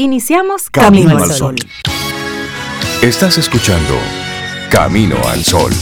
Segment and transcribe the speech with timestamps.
[0.00, 1.56] Iniciamos Camino, al Sol.
[3.02, 3.96] Estás escuchando
[4.70, 5.72] Camino al Sol.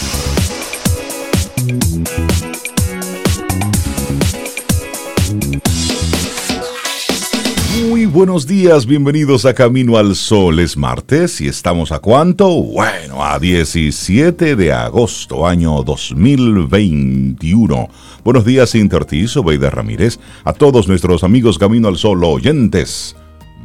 [7.86, 10.60] Muy buenos días, bienvenidos a Camino al Sol.
[10.60, 12.48] Es martes y estamos a cuánto?
[12.48, 17.88] Bueno, a 17 de agosto, año 2021.
[18.24, 23.14] Buenos días, Intertizo, Beida Ramírez, a todos nuestros amigos Camino al Sol oyentes.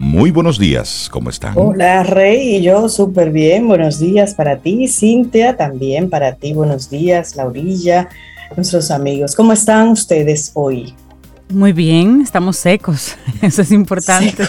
[0.04, 1.54] Muy buenos días, ¿cómo están?
[1.56, 6.90] Hola Rey y yo súper bien, buenos días para ti, Cintia, también para ti, buenos
[6.90, 8.10] días, Laurilla,
[8.56, 9.36] nuestros amigos.
[9.36, 10.96] ¿Cómo están ustedes hoy?
[11.50, 14.44] Muy bien, estamos secos, eso es importante.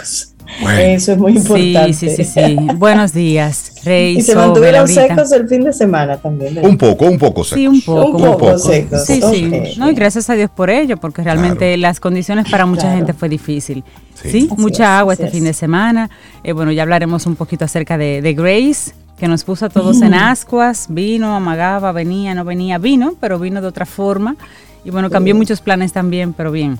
[0.60, 1.92] Eso es muy importante.
[1.92, 2.56] Sí, sí, sí, sí.
[2.76, 4.18] Buenos días, Rey.
[4.18, 6.58] Y se mantuvieron secos el fin de semana también.
[6.64, 7.58] Un poco, un poco secos.
[7.58, 8.16] Sí, un poco.
[8.16, 9.04] Un poco, secos.
[9.04, 9.50] Sí, sí.
[9.78, 13.28] No, y gracias a Dios por ello, porque realmente las condiciones para mucha gente fue
[13.28, 13.84] difícil.
[14.14, 16.10] Sí, mucha agua este fin de semana.
[16.44, 20.14] Eh, bueno, ya hablaremos un poquito acerca de, Grace, que nos puso a todos en
[20.14, 20.86] ascuas.
[20.88, 22.78] Vino, amagaba, venía, no venía.
[22.78, 24.36] Vino, pero vino de otra forma.
[24.84, 26.78] Y bueno, cambió muchos planes también, pero bien.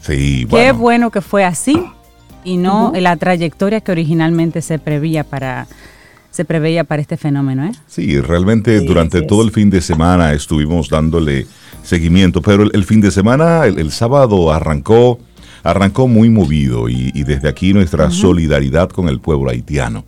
[0.00, 0.66] Sí, bueno.
[0.66, 1.80] Qué bueno que fue así
[2.44, 5.66] y no la trayectoria que originalmente se prevía para
[6.30, 7.72] se preveía para este fenómeno, ¿eh?
[7.86, 11.46] Sí, realmente durante todo el fin de semana estuvimos dándole
[11.82, 15.18] seguimiento, pero el, fin de semana, el, sábado arrancó,
[15.64, 20.04] arrancó muy movido y, desde aquí nuestra solidaridad con el pueblo haitiano.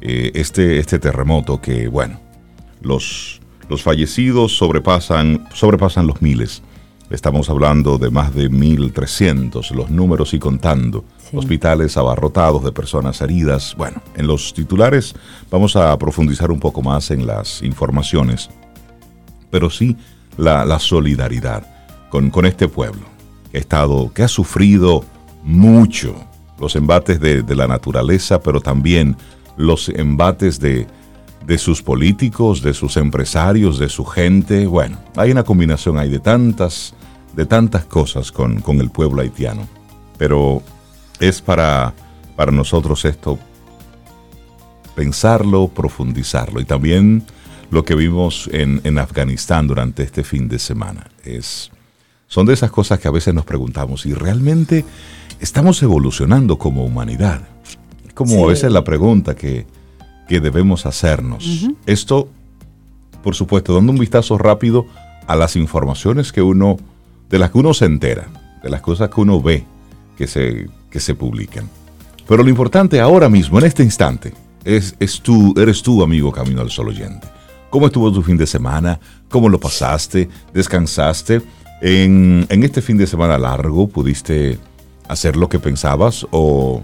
[0.00, 2.20] Eh, este, este terremoto que, bueno,
[2.80, 6.62] los, los fallecidos sobrepasan, sobrepasan los miles.
[7.10, 11.04] Estamos hablando de más de 1.300, los números y contando.
[11.32, 13.74] Hospitales abarrotados de personas heridas.
[13.76, 15.14] Bueno, en los titulares
[15.50, 18.50] vamos a profundizar un poco más en las informaciones,
[19.50, 19.96] pero sí
[20.36, 21.66] la, solidaridad
[22.10, 23.06] con, con, este pueblo,
[23.52, 25.04] estado, que ha sufrido
[25.42, 26.14] mucho
[26.58, 29.16] los embates de, de la naturaleza, pero también
[29.56, 30.86] los embates de,
[31.48, 34.66] de sus políticos, de sus empresarios, de su gente.
[34.66, 36.94] Bueno, hay una combinación hay de tantas,
[37.34, 39.66] de tantas cosas con, el pueblo haitiano.
[40.18, 40.62] Pero
[41.20, 41.94] es para,
[42.36, 43.38] para nosotros esto
[44.94, 46.60] pensarlo, profundizarlo.
[46.60, 47.22] Y también
[47.70, 51.06] lo que vimos en, en, Afganistán durante este fin de semana.
[51.24, 51.70] Es,
[52.26, 54.84] son de esas cosas que a veces nos preguntamos, ¿y realmente
[55.40, 57.42] estamos evolucionando como humanidad?
[58.06, 59.66] Es como a veces la pregunta que,
[60.28, 61.68] que debemos hacernos.
[61.86, 62.28] Esto,
[63.22, 64.86] por supuesto, dando un vistazo rápido
[65.26, 66.76] a las informaciones que uno,
[67.28, 68.28] de las que uno se entera,
[68.62, 69.64] de las cosas que uno ve
[70.16, 71.68] que se, que se publican.
[72.26, 74.32] Pero lo importante ahora mismo, en este instante,
[74.64, 77.26] es, es tú, eres tú, amigo Camino al Sol oyente.
[77.70, 78.98] ¿Cómo estuvo tu fin de semana?
[79.28, 80.28] ¿Cómo lo pasaste?
[80.52, 81.42] ¿Descansaste?
[81.80, 84.58] En, en este fin de semana largo, ¿pudiste
[85.06, 86.26] hacer lo que pensabas?
[86.30, 86.82] ¿O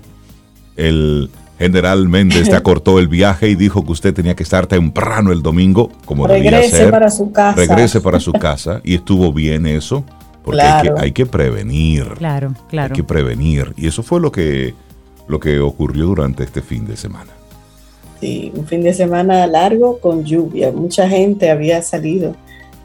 [0.76, 5.32] el, General Méndez te acortó el viaje y dijo que usted tenía que estar temprano
[5.32, 6.90] el domingo, como Regrese debía ser.
[6.90, 7.56] para su casa.
[7.56, 8.80] Regrese para su casa.
[8.84, 10.04] Y estuvo bien eso,
[10.44, 12.04] porque hay, que, prevenir.
[12.18, 12.92] Claro, claro.
[12.92, 13.72] Hay que prevenir.
[13.76, 14.74] Y eso fue lo que,
[15.26, 17.32] lo que ocurrió durante este fin de semana.
[18.20, 20.70] Sí, un fin de semana largo con lluvia.
[20.70, 22.36] Mucha gente había salido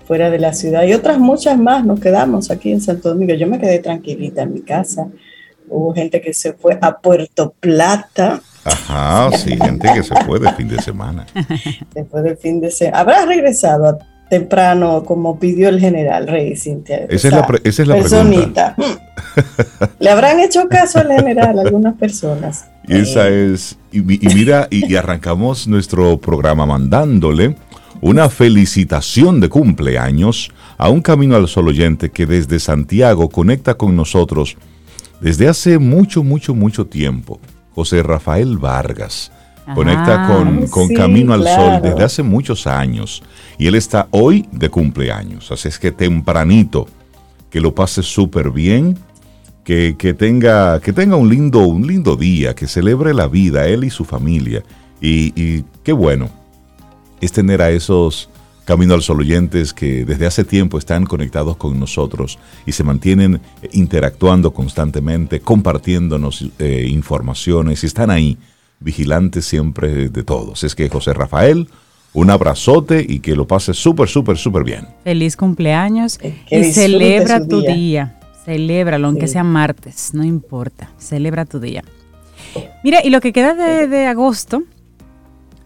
[0.08, 3.34] fuera de la ciudad y otras muchas más nos quedamos aquí en Santo Domingo.
[3.36, 5.08] Yo me quedé tranquilita en mi casa.
[5.68, 10.52] Hubo gente que se fue a Puerto Plata Ajá, sí, gente que se fue de
[10.54, 11.26] fin de semana.
[11.94, 13.00] Se fue de fin de semana.
[13.00, 17.06] ¿Habrá regresado temprano como pidió el general Rey Cintia?
[17.10, 18.76] Esa, es la, esa es la pregunta.
[20.00, 22.68] ¿Le habrán hecho caso al general algunas personas?
[22.88, 27.56] Y esa es, y, mira, y, arrancamos nuestro programa mandándole
[28.02, 33.96] una felicitación de cumpleaños a un Camino al Sol oyente que desde Santiago conecta con
[33.96, 34.58] nosotros
[35.22, 37.40] desde hace mucho, mucho, mucho tiempo.
[37.76, 39.32] José Rafael Vargas.
[39.76, 40.28] Conecta
[40.70, 43.24] con, Camino al Sol desde hace muchos años
[43.58, 45.52] y él está hoy de cumpleaños.
[45.52, 46.88] Así es que tempranito,
[47.50, 48.98] que lo pase súper bien,
[49.64, 53.90] que, tenga, que tenga un, lindo, un lindo día, que celebre la vida, él y
[53.90, 54.64] su familia.
[55.00, 56.30] Y, y qué bueno
[57.22, 58.30] es tener a esos
[58.70, 63.42] Camino al Sol oyentes que desde hace tiempo están conectados con nosotros y se mantienen
[63.72, 68.38] interactuando constantemente, compartiéndonos eh, informaciones y están ahí,
[68.80, 70.64] vigilantes siempre de todos.
[70.64, 71.68] Es que José Rafael,
[72.14, 74.88] un abrazote y que lo pases súper, súper, súper bien.
[75.04, 78.20] Feliz cumpleaños y celebra tu día.
[78.46, 80.90] Celébralo, aunque sea martes, no importa.
[80.98, 81.84] Celebra tu día.
[82.84, 84.64] Mira, y lo que queda de, de agosto,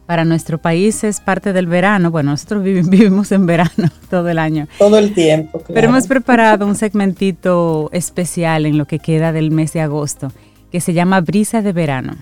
[0.06, 2.12] para nuestro país es parte del verano.
[2.12, 4.68] Bueno, nosotros vivimos en verano todo el año.
[4.78, 5.64] Todo el tiempo.
[5.74, 10.32] Pero hemos preparado un segmentito especial en lo que queda del mes de agosto,
[10.72, 12.16] que se llama Brisa de Verano.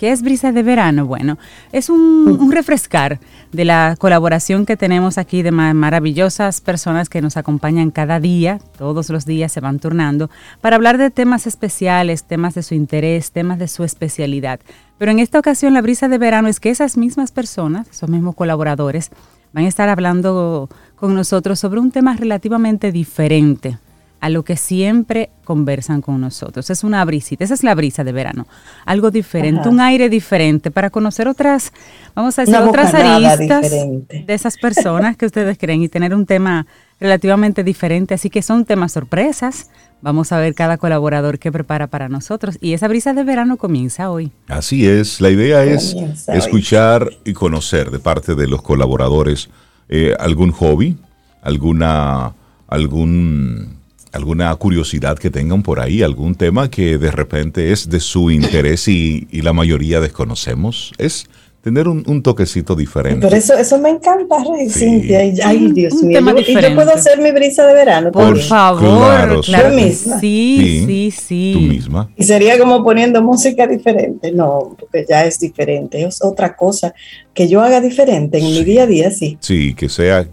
[0.00, 1.04] ¿Qué es Brisa de Verano?
[1.04, 1.36] Bueno,
[1.72, 3.20] es un, refrescar
[3.52, 9.10] de la colaboración que tenemos aquí de maravillosas personas que nos acompañan cada día, todos
[9.10, 10.30] los días se van turnando,
[10.62, 14.60] para hablar de temas especiales, temas de su interés, temas de su especialidad.
[14.96, 18.34] Pero en esta ocasión la Brisa de Verano es que esas mismas personas, esos mismos
[18.34, 19.10] colaboradores,
[19.52, 23.76] van a estar hablando con nosotros sobre un tema relativamente diferente
[24.20, 26.68] a lo que siempre conversan con nosotros.
[26.70, 28.46] Es una brisita, esa es la brisa de verano.
[28.84, 31.72] Algo diferente, un aire diferente para conocer otras,
[32.14, 36.66] vamos a decir, otras aristas de esas personas que ustedes creen y tener un tema
[37.00, 38.14] relativamente diferente.
[38.14, 39.70] Así que son temas sorpresas.
[40.02, 42.58] Vamos a ver cada colaborador que prepara para nosotros.
[42.60, 44.32] Y esa brisa de verano comienza hoy.
[44.48, 45.96] Así es, la idea es
[46.28, 49.48] escuchar y conocer de parte de los colaboradores
[49.88, 50.96] eh, algún hobby,
[51.42, 52.34] alguna,
[52.68, 53.79] algún
[54.12, 58.88] alguna curiosidad que tengan por ahí, algún tema que de repente es de su interés
[58.88, 60.92] y, la mayoría desconocemos.
[60.98, 61.26] Es
[61.62, 63.26] tener un, toquecito diferente.
[63.26, 65.20] Pero eso, eso me encanta, Rey, Cintia.
[65.44, 66.20] Ay, Dios mío.
[66.46, 68.12] y yo puedo hacer mi brisa de verano.
[68.12, 70.18] Por favor, claro, misma.
[70.20, 72.10] Sí, sí, sí, Tú misma.
[72.16, 74.32] Y sería como poniendo música diferente.
[74.32, 76.02] No, porque ya es diferente.
[76.02, 76.94] Es otra cosa
[77.32, 79.38] que yo haga diferente en mi día a día, sí.
[79.40, 80.26] Sí, que sea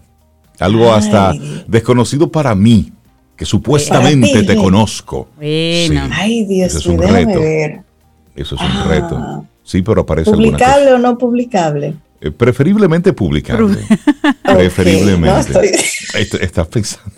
[0.60, 1.34] algo hasta
[1.68, 2.92] desconocido para mí
[3.38, 5.30] que supuestamente te conozco.
[5.40, 7.40] Ay, Dios Eso es un reto.
[8.36, 8.86] Eso es un ah.
[8.90, 9.46] reto.
[9.64, 11.94] Sí, pero aparece ¿Publicable o no publicable?
[12.20, 13.78] Eh, preferiblemente publicable.
[14.44, 15.72] preferiblemente.
[16.16, 17.12] Estás pensando.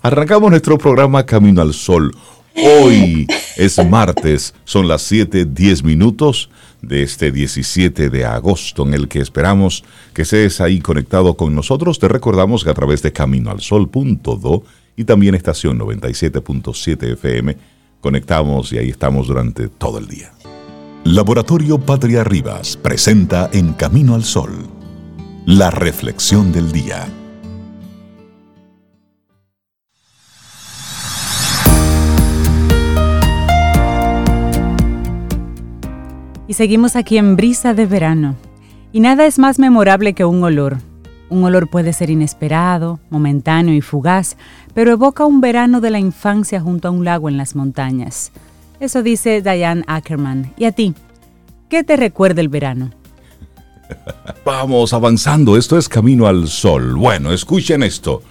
[0.00, 2.16] Arrancamos nuestro programa Camino al Sol.
[2.54, 3.26] Hoy
[3.56, 6.50] es martes, son las 7:10 minutos
[6.82, 11.98] de este 17 de agosto en el que esperamos que seas ahí conectado con nosotros.
[11.98, 14.64] Te recordamos que a través de caminoalsol.do
[14.96, 17.56] y también estación 97.7 FM.
[18.00, 20.32] Conectamos y ahí estamos durante todo el día.
[21.04, 24.52] Laboratorio Patria Rivas presenta En Camino al Sol,
[25.46, 27.08] la reflexión del día.
[36.46, 38.36] Y seguimos aquí en Brisa de Verano.
[38.92, 40.91] Y nada es más memorable que un olor
[41.32, 44.36] un olor puede ser inesperado, momentáneo y fugaz,
[44.74, 48.32] pero evoca un verano de la infancia junto a un lago en las montañas.
[48.80, 50.52] Eso dice Diane Ackerman.
[50.56, 50.94] ¿Y a ti?
[51.68, 52.90] ¿Qué te recuerda el verano?
[54.44, 56.94] Vamos avanzando, esto es Camino al Sol.
[56.96, 58.22] Bueno, escuchen esto.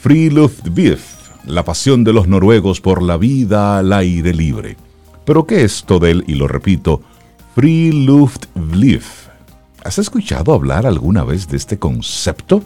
[0.00, 0.98] Friluftsliv,
[1.46, 4.76] la pasión de los noruegos por la vida al aire libre.
[5.24, 6.24] ¿Pero qué es todo él?
[6.26, 7.02] Y lo repito,
[7.54, 9.04] Friluftsliv
[9.84, 12.62] ¿Has escuchado hablar alguna vez de este concepto?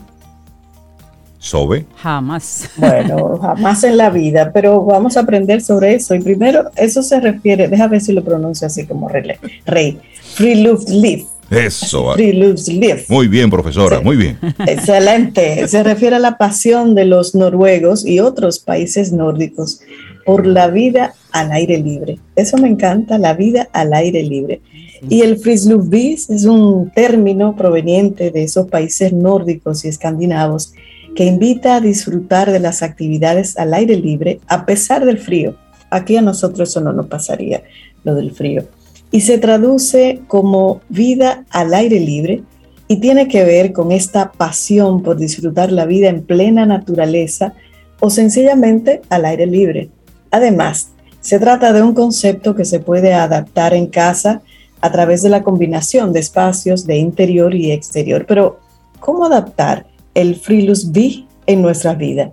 [1.39, 1.87] ¿Sobe?
[1.97, 2.69] Jamás.
[2.77, 6.15] Bueno, jamás en la vida, pero vamos a aprender sobre eso.
[6.15, 9.99] Y primero, eso se refiere, déjame ver si lo pronuncio así como rey, rey
[10.39, 11.27] Live.
[11.51, 12.17] Eso.
[12.17, 13.05] Live.
[13.09, 14.39] Muy bien, profesora, muy bien.
[14.67, 15.69] Excelente.
[15.69, 19.81] Se refiere a la pasión de los noruegos y otros países nórdicos
[20.25, 22.19] por la vida al aire libre.
[22.35, 24.61] Eso me encanta, la vida al aire libre.
[25.09, 30.73] Y el Frislufvis es un término proveniente de esos países nórdicos y escandinavos
[31.15, 35.57] que invita a disfrutar de las actividades al aire libre a pesar del frío.
[35.91, 37.63] Aquí a nosotros eso no nos pasaría,
[38.05, 38.65] lo del frío.
[39.11, 42.43] Y se traduce como vida al aire libre
[42.88, 47.55] y tiene que ver con esta pasión por disfrutar la vida en plena naturaleza
[48.00, 49.88] o sencillamente al aire libre.
[50.31, 54.43] Además, se trata de un concepto que se puede adaptar en casa
[54.87, 58.25] a través de la combinación de espacios de interior y exterior.
[58.26, 58.61] Pero,
[59.00, 62.31] ¿cómo adaptar el Frilus B en nuestra vida?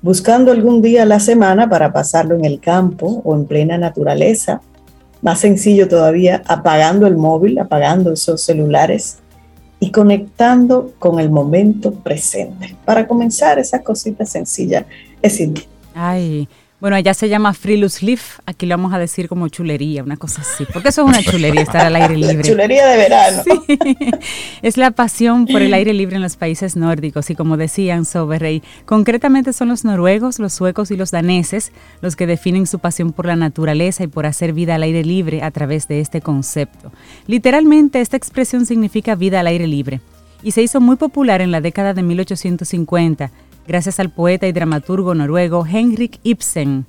[0.00, 4.62] Buscando algún día a la semana para pasarlo en el campo o en plena naturaleza.
[5.20, 9.18] Más sencillo todavía, apagando el móvil, apagando esos celulares
[9.78, 12.74] y conectando con el momento presente.
[12.86, 14.86] Para comenzar, esa cosita sencilla
[15.20, 15.64] es simple.
[15.94, 16.48] Ay,
[16.82, 20.40] bueno, allá se llama Frilus Leaf, aquí lo vamos a decir como chulería, una cosa
[20.40, 22.42] así, porque eso es una chulería, estar al aire libre.
[22.42, 23.42] chulería de verano.
[23.44, 23.98] Sí.
[24.62, 28.64] Es la pasión por el aire libre en los países nórdicos y como decían Soberrey,
[28.84, 31.70] concretamente son los noruegos, los suecos y los daneses
[32.00, 35.44] los que definen su pasión por la naturaleza y por hacer vida al aire libre
[35.44, 36.90] a través de este concepto.
[37.28, 40.00] Literalmente esta expresión significa vida al aire libre
[40.42, 43.30] y se hizo muy popular en la década de 1850
[43.66, 46.86] gracias al poeta y dramaturgo noruego Henrik Ibsen.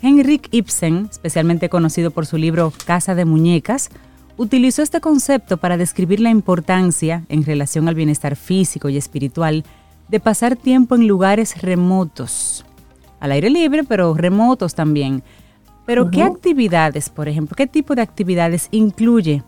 [0.00, 3.90] Henrik Ibsen, especialmente conocido por su libro Casa de Muñecas,
[4.36, 9.64] utilizó este concepto para describir la importancia, en relación al bienestar físico y espiritual,
[10.08, 12.64] de pasar tiempo en lugares remotos,
[13.20, 15.22] al aire libre, pero remotos también.
[15.84, 19.42] Pero ¿qué actividades, por ejemplo, qué tipo de actividades incluye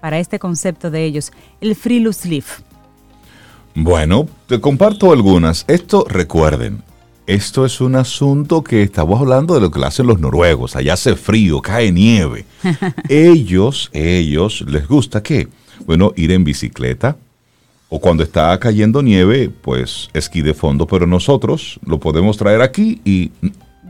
[0.00, 2.44] para este concepto de ellos, el Friluftsliv?
[3.74, 5.64] Bueno, te comparto algunas.
[5.68, 6.82] Esto, recuerden,
[7.26, 10.76] esto es un asunto que estamos hablando de lo que hacen los noruegos.
[10.76, 12.44] Allá hace frío, cae nieve.
[13.08, 15.48] ellos, ellos, les gusta qué?
[15.86, 17.16] Bueno, ir en bicicleta.
[17.88, 20.86] O cuando está cayendo nieve, pues esquí de fondo.
[20.86, 23.30] Pero nosotros lo podemos traer aquí y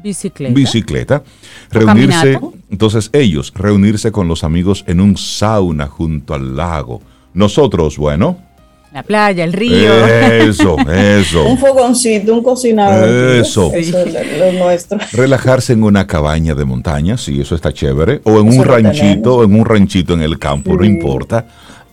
[0.02, 0.54] Bicicleta.
[0.54, 1.22] Bicicleta.
[1.70, 7.02] Reunirse, entonces ellos, reunirse con los amigos en un sauna junto al lago.
[7.34, 8.38] Nosotros, bueno.
[8.92, 10.06] La playa, el río.
[10.06, 11.46] Eso, eso.
[11.46, 13.06] un fogoncito, un cocinado.
[13.34, 13.72] Eso.
[13.72, 14.98] eso es lo nuestro.
[15.12, 18.20] Relajarse en una cabaña de montaña, sí, eso está chévere.
[18.24, 21.46] O en un ranchito, en un ranchito en el campo, no importa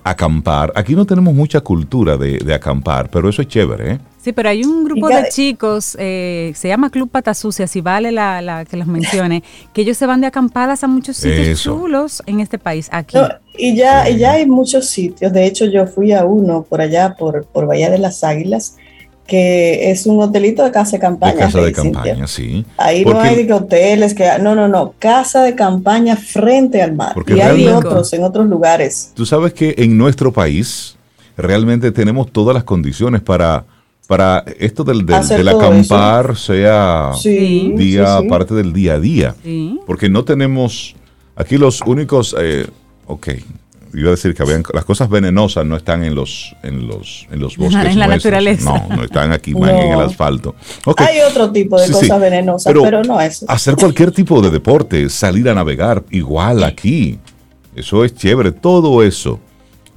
[0.03, 0.71] acampar.
[0.75, 3.91] Aquí no tenemos mucha cultura de, acampar, pero eso es chévere.
[3.93, 3.99] ¿eh?
[4.27, 8.65] Sí, pero hay un grupo de chicos, eh, se llama Club Patasucia, si vale la,
[8.69, 9.41] que los mencione,
[9.71, 13.17] que ellos se van de acampadas a muchos sitios chulos en este país, aquí.
[13.57, 17.45] y, ya, ya hay muchos sitios, de hecho yo fui a uno por allá, por,
[17.45, 18.75] por Bahía de las Águilas,
[19.25, 21.31] que es un hotelito de casa de campaña.
[21.31, 22.65] De casa de campaña, sí.
[22.75, 27.15] Ahí no hay hoteles, que no, no, no, casa de campaña frente al mar.
[27.27, 29.13] y hay otros en otros lugares.
[29.15, 30.97] Tú sabes que en nuestro país
[31.37, 33.63] realmente tenemos todas las condiciones para,
[34.07, 39.35] para esto del, del, acampar sea día parte del día a día.
[39.85, 40.95] Porque no tenemos
[41.35, 42.67] aquí los únicos, eh,
[43.05, 43.27] ok,
[43.93, 47.39] iba a decir que habían, las cosas venenosas no están en los en los en
[47.39, 48.85] los bosques en la naturaleza.
[48.89, 50.55] No no están aquí en el asfalto.
[50.97, 53.45] Hay otro tipo de cosas venenosas pero, no eso.
[53.49, 57.19] hacer cualquier tipo de deporte salir a navegar igual aquí.
[57.75, 59.39] Eso es chévere todo eso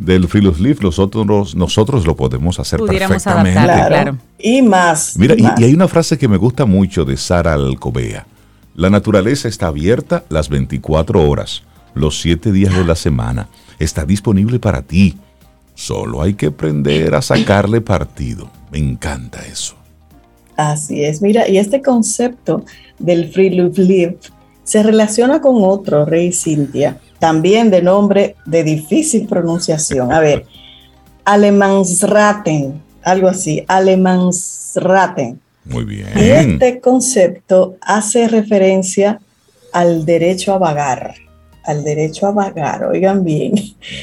[0.00, 4.16] del Frilosleaf nosotros nosotros lo podemos hacer perfectamente claro.
[4.38, 8.26] y más mira y, y hay una frase que me gusta mucho de Sara Alcobea
[8.74, 11.62] la naturaleza está abierta las 24 horas
[11.94, 15.16] los 7 días de la semana está disponible para ti.
[15.74, 18.50] Solo hay que aprender a sacarle partido.
[18.70, 19.74] Me encanta eso.
[20.56, 22.64] Así es, mira, y este concepto
[22.98, 24.18] del free live
[24.62, 30.12] se relaciona con otro, Rey Cintia, también de nombre de difícil pronunciación.
[30.12, 30.46] A ver,
[31.24, 35.40] Alemansraten, algo así, Alemansraten.
[35.64, 36.08] Muy bien.
[36.16, 39.20] Y este concepto hace referencia
[39.72, 41.14] al derecho a vagar
[41.64, 43.54] al derecho a vagar, oigan bien.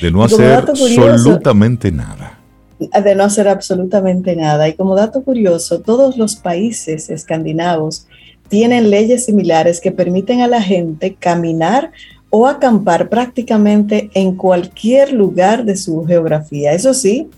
[0.02, 2.40] De no hacer absolutamente nada.
[2.80, 4.68] De no hacer absolutamente nada.
[4.68, 8.08] Y como dato curioso, todos los países escandinavos
[8.48, 11.92] tienen leyes similares que permiten a la gente caminar
[12.30, 16.74] o acampar prácticamente en cualquier lugar de su geografía.
[16.74, 17.30] Eso sí,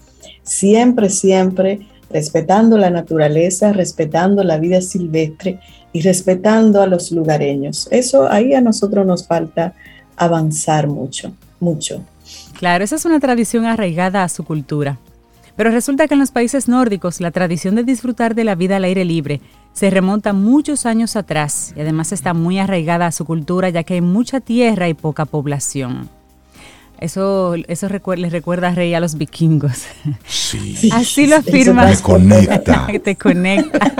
[0.44, 5.60] siempre, siempre respetando la naturaleza, respetando la vida silvestre
[5.94, 7.88] y respetando a los lugareños.
[7.92, 9.74] Eso ahí a nosotros nos falta
[10.18, 12.04] avanzar mucho, mucho.
[12.58, 14.98] Claro, esa es una tradición arraigada a su cultura.
[15.56, 18.86] Pero resulta que en los países nórdicos la tradición de disfrutar de la vida al
[18.86, 19.42] aire libre
[19.80, 23.94] se remonta muchos años atrás y además está muy arraigada a su cultura ya que
[23.94, 26.10] hay mucha tierra y poca población.
[27.00, 29.86] Eso, eso les recuerda a Rey a los vikingos.
[30.28, 30.90] Sí.
[30.94, 31.90] Así lo afirma.
[31.90, 32.88] Te conecta.
[33.06, 33.94] te conecta.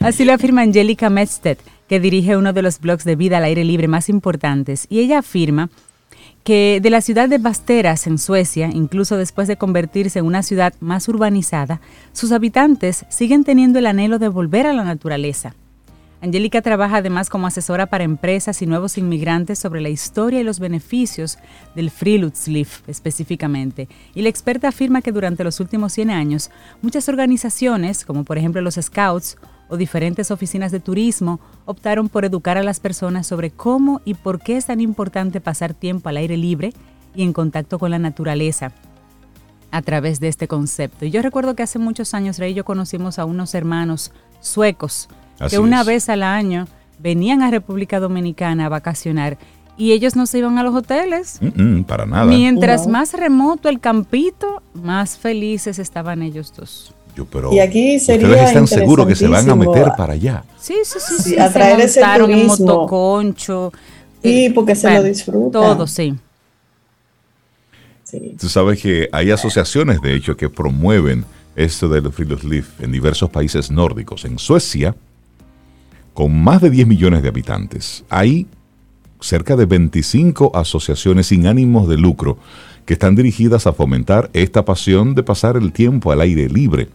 [0.00, 1.56] Así lo afirma Angélica Mested,
[1.88, 5.20] que dirige uno de los blogs de vida al aire libre más importantes, y ella
[5.20, 5.70] afirma
[6.48, 10.72] que de la ciudad de Basteras, en Suecia, incluso después de convertirse en una ciudad
[10.80, 11.82] más urbanizada,
[12.14, 15.54] sus habitantes siguen teniendo el anhelo de volver a la naturaleza.
[16.22, 20.58] Angélica trabaja además como asesora para empresas y nuevos inmigrantes sobre la historia y los
[20.58, 21.36] beneficios
[21.74, 23.86] del Friluftsliv específicamente.
[24.14, 26.50] Y la experta afirma que durante los últimos 100 años,
[26.80, 29.36] muchas organizaciones, como por ejemplo los Scouts,
[29.68, 34.40] o diferentes oficinas de turismo optaron por educar a las personas sobre cómo y por
[34.40, 36.72] qué es tan importante pasar tiempo al aire libre
[37.14, 38.72] y en contacto con la naturaleza
[39.70, 41.04] a través de este concepto.
[41.04, 45.08] Y yo recuerdo que hace muchos años, Rey y yo conocimos a unos hermanos suecos
[45.50, 46.66] que una vez al año
[46.98, 49.38] venían a República Dominicana a vacacionar
[49.76, 51.38] y ellos no se iban a los hoteles.
[51.86, 52.24] para nada.
[52.24, 56.94] Mientras más remoto el campito, más felices estaban ellos dos
[57.26, 60.44] pero y aquí sería ustedes están seguros que se van a meter para allá.
[60.60, 61.38] Sí, sí, sí, sí.
[61.38, 62.56] a traer ese turismo.
[62.58, 63.72] motoconcho.
[64.22, 65.52] Sí, eh, porque se lo disfrutan.
[65.52, 66.14] Todo, sí.
[68.38, 71.24] Tú sabes que hay asociaciones, de hecho, que promueven
[71.56, 74.24] esto del Friluftsliv en diversos países nórdicos.
[74.24, 74.94] En Suecia,
[76.14, 78.46] con más de 10 millones de habitantes, hay
[79.20, 82.38] cerca de 25 asociaciones sin ánimos de lucro
[82.86, 86.88] que están dirigidas a fomentar esta pasión de pasar el tiempo al aire libre.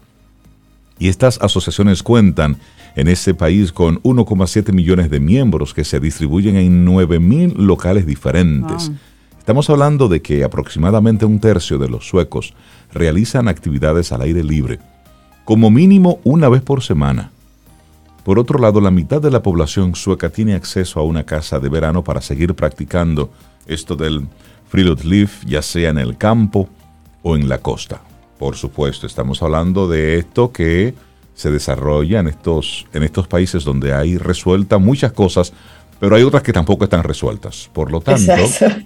[1.00, 2.58] Y estas asociaciones cuentan
[2.96, 8.06] en ese país con 1,7 millones de miembros que se distribuyen en 9 mil locales
[8.06, 8.92] diferentes.
[9.38, 12.54] Estamos hablando de que aproximadamente un tercio de los suecos
[12.94, 14.80] realizan actividades al aire libre,
[15.44, 17.32] como mínimo una vez por semana.
[18.24, 21.68] Por otro lado, la mitad de la población sueca tiene acceso a una casa de
[21.68, 23.32] verano para seguir practicando
[23.66, 24.28] esto del
[24.70, 26.70] friluftsliv, ya sea en el campo
[27.22, 28.02] o en la costa.
[28.44, 30.94] Por supuesto, estamos hablando de esto que
[31.34, 35.54] se desarrolla en estos, en estos países donde hay resueltas muchas cosas,
[35.98, 37.70] pero hay otras que tampoco están resueltas.
[37.72, 38.34] Por lo tanto,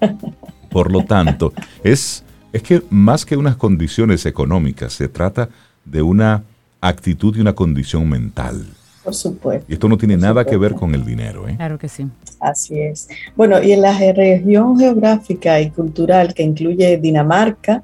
[0.69, 2.23] por lo tanto, es,
[2.53, 5.49] es que más que unas condiciones económicas, se trata
[5.85, 6.43] de una
[6.79, 8.63] actitud y una condición mental.
[9.03, 9.65] Por supuesto.
[9.67, 11.49] Y esto no tiene nada que ver con el dinero.
[11.49, 11.55] ¿eh?
[11.55, 12.05] Claro que sí.
[12.39, 13.07] Así es.
[13.35, 17.81] Bueno, y en la región geográfica y cultural que incluye Dinamarca,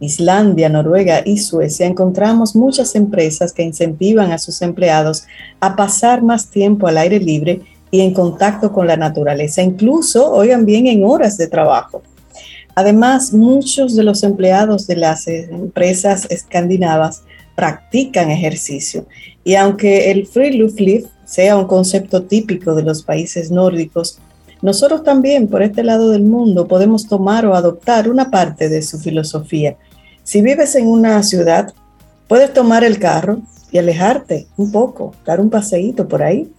[0.00, 5.24] Islandia, Noruega y Suecia, encontramos muchas empresas que incentivan a sus empleados
[5.60, 10.66] a pasar más tiempo al aire libre y en contacto con la naturaleza, incluso, oigan
[10.66, 12.02] bien, en horas de trabajo.
[12.74, 17.22] Además, muchos de los empleados de las empresas escandinavas
[17.54, 19.06] practican ejercicio.
[19.44, 24.18] Y aunque el free lift sea un concepto típico de los países nórdicos,
[24.62, 28.98] nosotros también por este lado del mundo podemos tomar o adoptar una parte de su
[28.98, 29.76] filosofía.
[30.22, 31.72] Si vives en una ciudad,
[32.28, 33.38] puedes tomar el carro
[33.70, 36.50] y alejarte un poco, dar un paseíto por ahí.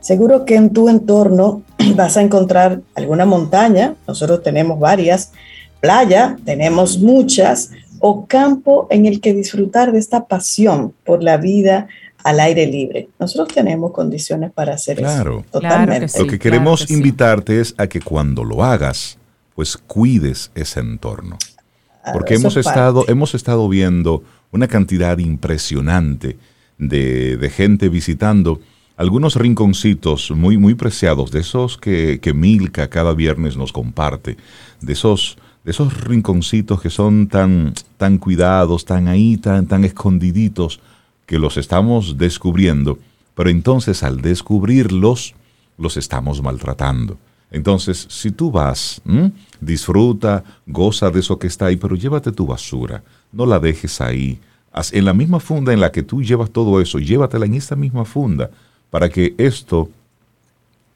[0.00, 1.62] Seguro que en tu entorno
[1.96, 5.32] vas a encontrar alguna montaña, nosotros tenemos varias,
[5.80, 11.88] playa, tenemos muchas, o campo en el que disfrutar de esta pasión por la vida
[12.26, 13.08] al aire libre.
[13.20, 15.44] Nosotros tenemos condiciones para hacer eso.
[15.52, 16.18] Totalmente.
[16.18, 19.16] lo que queremos invitarte es a que cuando lo hagas,
[19.54, 21.38] pues cuides ese entorno.
[22.12, 26.36] Porque hemos estado, hemos estado viendo una cantidad impresionante
[26.78, 28.60] de, gente visitando
[28.96, 34.36] algunos rinconcitos muy, muy preciados, de esos que, que Milka cada viernes nos comparte,
[34.80, 40.78] de esos de esos rinconcitos que son tan, tan cuidados, tan ahí, tan, tan escondiditos,
[41.26, 42.98] que los estamos descubriendo,
[43.34, 45.34] pero entonces al descubrirlos,
[45.78, 47.18] los estamos maltratando.
[47.50, 49.00] Entonces, si tú vas,
[49.60, 54.40] disfruta, goza de eso que está ahí, pero llévate tu basura, no la dejes ahí.
[54.92, 58.04] En la misma funda en la que tú llevas todo eso, llévatela en esta misma
[58.04, 58.50] funda,
[58.90, 59.90] para que esto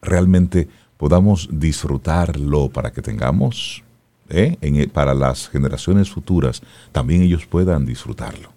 [0.01, 0.67] realmente
[0.97, 3.83] podamos disfrutarlo, para que tengamos
[4.31, 4.57] ¿eh?
[4.61, 8.49] E, para las generaciones futuras también ellos puedan disfrutarlo.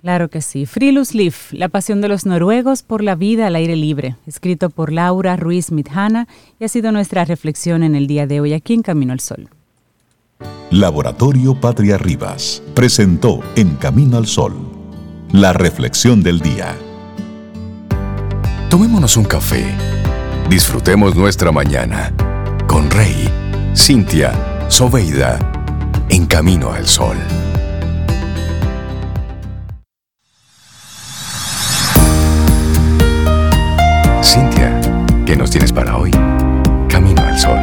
[0.00, 0.64] Claro que sí.
[0.66, 5.36] Friluftsliv, la pasión de los noruegos por la vida al aire libre, escrito por Laura
[5.36, 6.26] Ruiz Midhana
[6.58, 9.48] y ha sido nuestra reflexión en el día de hoy aquí en Camino al Sol.
[10.70, 14.80] Laboratorio Patria Rivas presentó En Camino al Sol
[15.32, 16.76] la reflexión del día.
[18.68, 19.64] Tomémonos un café.
[20.48, 22.12] Disfrutemos nuestra mañana
[22.66, 23.28] con Rey,
[23.76, 24.32] Cintia,
[24.68, 25.38] Soveida,
[26.08, 27.16] en camino al sol.
[35.30, 36.10] ¿Qué nos tienes para hoy?
[36.88, 37.60] Camino al sol.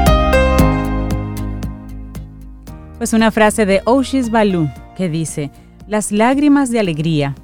[2.97, 5.51] Pues una frase de Oshis Balu que dice,
[5.85, 7.35] las lágrimas de alegría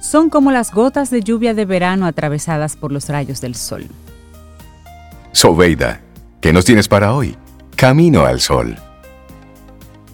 [0.00, 3.86] son como las gotas de lluvia de verano atravesadas por los rayos del sol.
[5.32, 6.00] Soveida,
[6.40, 7.36] ¿qué nos tienes para hoy?
[7.76, 8.74] Camino al sol.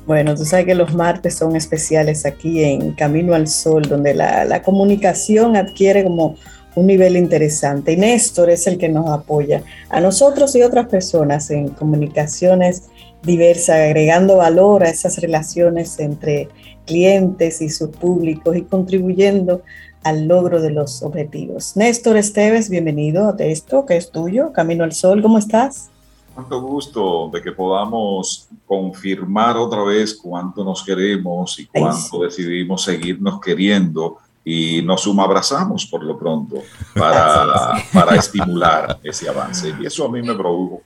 [0.05, 4.62] Bueno, tú sabes que los martes son especiales aquí en Camino al Sol, donde la,
[4.62, 6.35] comunicación adquiere como
[6.75, 7.93] un nivel interesante.
[7.93, 12.85] Y Néstor es el que nos apoya a nosotros y otras personas en comunicaciones
[13.23, 16.49] diversas, agregando valor a esas relaciones entre
[16.87, 19.63] clientes y sus públicos y contribuyendo
[20.03, 21.77] al logro de los objetivos.
[21.77, 25.23] Néstor Esteves, bienvenido a esto que es tuyo, Camino al Sol.
[25.23, 25.91] ¿Cómo estás?
[26.35, 33.41] Cuánto gusto de que podamos confirmar otra vez cuánto nos queremos y cuánto decidimos seguirnos
[33.41, 36.63] queriendo y nos abrazamos por lo pronto
[36.95, 39.75] para, para estimular ese avance.
[39.81, 40.35] Y eso a mí me,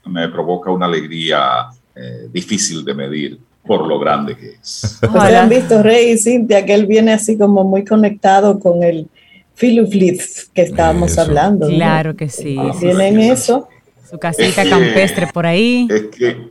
[0.05, 4.99] me provoca una alegría eh, difícil de medir por lo grande que es.
[5.03, 9.07] Ustedes han visto Rey y Cintia que él viene así como muy conectado con el
[9.55, 10.21] Philip
[10.53, 11.67] que estábamos hablando.
[11.67, 12.57] Claro que sí.
[12.79, 13.67] Tienen eso
[14.09, 15.87] su casita campestre por ahí.
[15.89, 16.49] Es que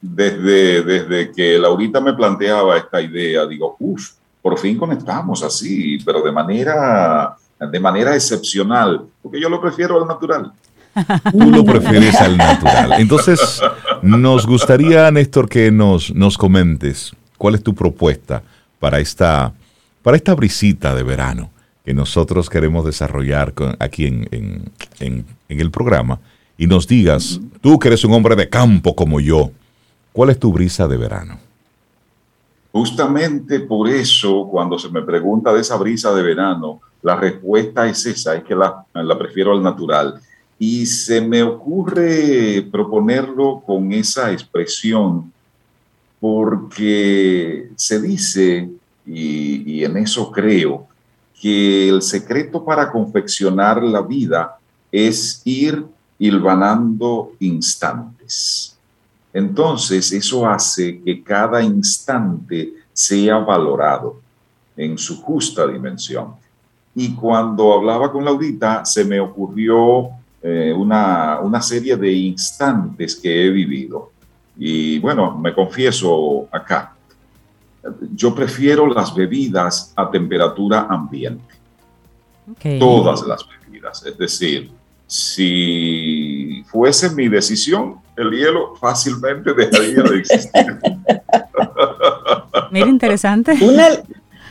[0.00, 6.22] desde, desde que Laurita me planteaba esta idea, digo, uff, por fin conectamos así, pero
[6.22, 10.52] de manera, de manera excepcional, porque yo lo prefiero al natural.
[11.30, 12.94] Tú lo prefieres al natural.
[12.98, 13.60] Entonces,
[14.02, 18.42] nos gustaría, Néstor, que nos, nos comentes cuál es tu propuesta
[18.78, 19.52] para esta,
[20.02, 21.50] para esta brisita de verano
[21.84, 26.18] que nosotros queremos desarrollar aquí en, en, en el programa
[26.58, 29.52] y nos digas, tú que eres un hombre de campo como yo,
[30.12, 31.38] ¿Cuál es tu brisa de verano?
[32.72, 38.06] Justamente por eso, cuando se me pregunta de esa brisa de verano, la respuesta es
[38.06, 38.84] esa, es que la,
[39.18, 40.20] prefiero al natural.
[40.58, 45.32] Y se me ocurre proponerlo con esa expresión
[46.20, 48.70] porque se dice,
[49.06, 50.86] y en eso creo,
[51.40, 54.58] que el secreto para confeccionar la vida
[54.92, 55.86] es ir
[56.18, 58.76] hilvanando instantes.
[59.32, 64.20] Entonces, eso hace que cada instante sea valorado
[64.76, 66.34] en su justa dimensión.
[66.94, 70.10] Y cuando hablaba con Laudita, se me ocurrió
[70.42, 74.10] eh, una, una serie de instantes que he vivido.
[74.58, 76.94] Y bueno, me confieso acá,
[78.14, 81.54] yo prefiero las bebidas a temperatura ambiente.
[82.78, 84.04] Todas las bebidas.
[84.04, 84.70] Es decir,
[85.06, 90.78] si fuese mi decisión, el hielo fácilmente dejaría de existir.
[92.70, 93.52] Mira, interesante.
[93.62, 93.88] Una,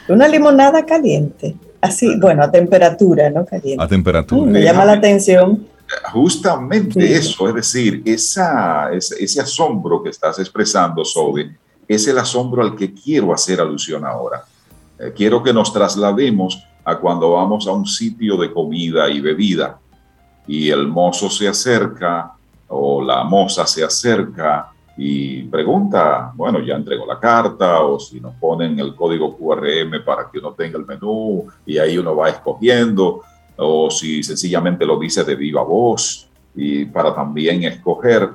[0.08, 1.56] una, limonada caliente.
[1.82, 3.84] Así, bueno, a temperatura, no caliente.
[3.84, 4.52] A temperatura.
[4.52, 5.68] me llama la atención.
[6.12, 11.56] Justamente eso, es decir, esa, ese, ese, asombro que estás expresando, Sobe,
[11.88, 14.44] es el asombro al que quiero hacer alusión ahora.
[15.00, 19.80] Eh, quiero que nos traslademos a cuando vamos a un sitio de comida y bebida
[20.46, 22.34] y el mozo se acerca
[22.70, 28.36] o la moza se acerca y pregunta, bueno, ya entregó la carta o si nos
[28.36, 33.22] ponen el código QRM para que uno tenga el menú y ahí uno va escogiendo
[33.56, 38.30] o si sencillamente lo dice de viva voz y para también escoger,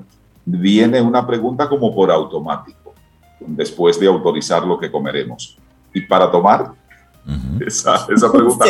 [0.44, 2.94] viene una pregunta como por automático
[3.40, 5.58] después de autorizar lo que comeremos.
[5.92, 6.72] Y para tomar,
[7.66, 8.64] esa, pregunta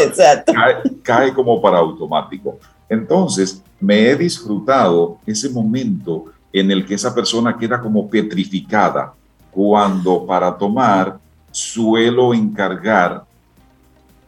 [1.02, 2.58] cae, como para automático.
[2.88, 9.14] Entonces, me he disfrutado ese momento en el que esa persona queda como petrificada
[9.50, 11.18] cuando para tomar
[11.50, 13.24] suelo encargar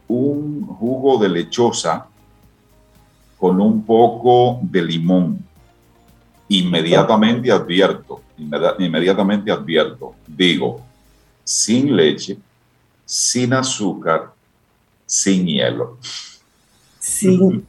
[0.07, 2.07] un jugo de lechosa
[3.37, 5.39] con un poco de limón.
[6.49, 10.81] Inmediatamente advierto, inmediatamente advierto, digo,
[11.43, 12.37] sin leche,
[13.07, 14.33] sin azúcar,
[15.05, 15.97] sin hielo.
[16.99, 17.65] Sin,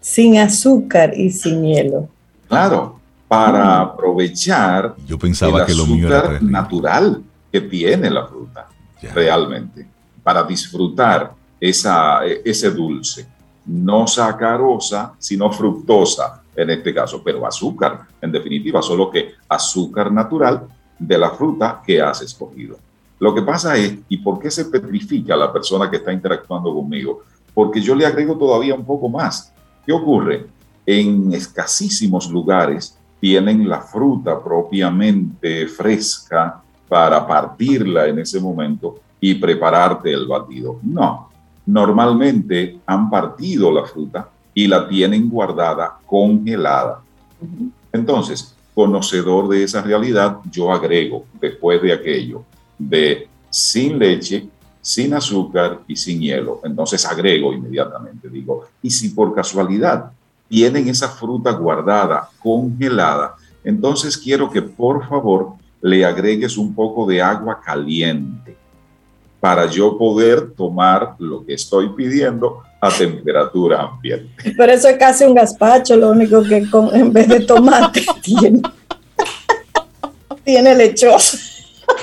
[0.00, 2.08] sin azúcar y sin hielo.
[2.46, 8.68] Claro, para aprovechar Yo pensaba el que lo azúcar natural que tiene la fruta,
[9.12, 9.84] realmente,
[10.22, 13.26] para disfrutar esa, ese dulce,
[13.66, 20.68] no sacarosa, sino fructosa, en este caso, pero azúcar, en definitiva, solo que azúcar natural
[20.98, 22.78] de la fruta que has escogido.
[23.20, 27.22] Lo que pasa es, ¿y por qué se petrifica la persona que está interactuando conmigo?
[27.52, 29.52] Porque yo le agrego todavía un poco más.
[29.84, 30.46] ¿Qué ocurre?
[30.86, 40.12] En escasísimos lugares tienen la fruta propiamente fresca para partirla en ese momento y prepararte
[40.12, 40.78] el batido.
[40.82, 41.28] No,
[41.66, 47.02] normalmente han partido la fruta y la tienen guardada congelada.
[47.92, 52.44] Entonces, conocedor de esa realidad, yo agrego después de aquello
[52.78, 54.48] de sin leche,
[54.80, 56.60] sin azúcar y sin hielo.
[56.64, 60.12] Entonces agrego inmediatamente, digo, y si por casualidad
[60.48, 67.20] tienen esa fruta guardada, congelada, entonces quiero que por favor le agregues un poco de
[67.20, 68.56] agua caliente
[69.40, 74.54] para yo poder tomar lo que estoy pidiendo a temperatura ambiente.
[74.56, 78.62] Pero eso es casi un gazpacho, lo único que en vez de tomate tiene,
[80.44, 81.47] tiene lechosa.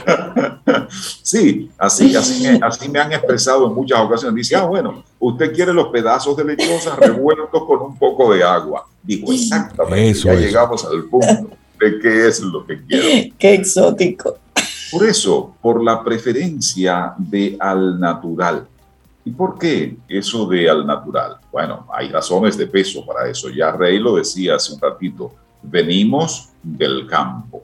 [1.22, 4.36] Sí, así, así, me, así me han expresado en muchas ocasiones.
[4.36, 8.88] Dice, ah, bueno, usted quiere los pedazos de lechosa revueltos con un poco de agua.
[9.02, 13.34] Digo, exactamente, ya llegamos al punto de qué es lo que quiero.
[13.39, 14.38] Qué exótico.
[14.91, 18.68] Por eso, por la preferencia de al natural.
[19.26, 21.38] ¿Y por qué eso de al natural?
[21.52, 23.50] Bueno, hay razones de peso para eso.
[23.50, 25.34] Ya Rey lo decía hace un ratito.
[25.63, 27.63] Venimos del campo,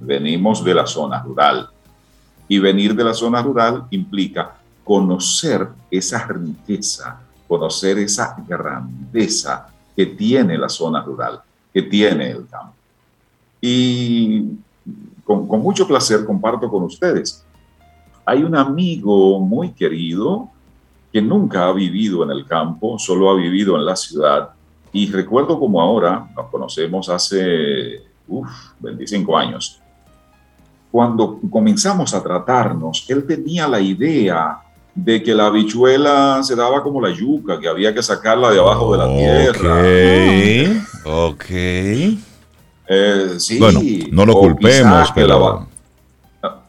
[0.00, 1.68] venimos de la zona rural.
[2.50, 10.58] Y venir de la zona rural implica conocer esa riqueza, conocer esa grandeza que tiene
[10.58, 11.40] la zona rural,
[11.72, 12.74] que tiene el campo.
[13.60, 14.58] Y
[15.22, 17.44] con, mucho placer comparto con ustedes.
[18.24, 20.48] Hay un amigo muy querido,
[21.12, 24.50] que nunca ha vivido en el campo, solo ha vivido en la ciudad.
[24.92, 28.48] Y recuerdo como ahora, nos conocemos hace uf,
[28.80, 29.79] 25 años,
[30.90, 34.60] cuando comenzamos a tratarnos, él tenía la idea
[34.94, 38.92] de que la habichuela se daba como la yuca, que había que sacarla de abajo
[38.92, 39.76] de la tierra.
[41.04, 41.44] Ok.
[42.92, 45.68] Eh, sí, bueno, no lo culpemos, pero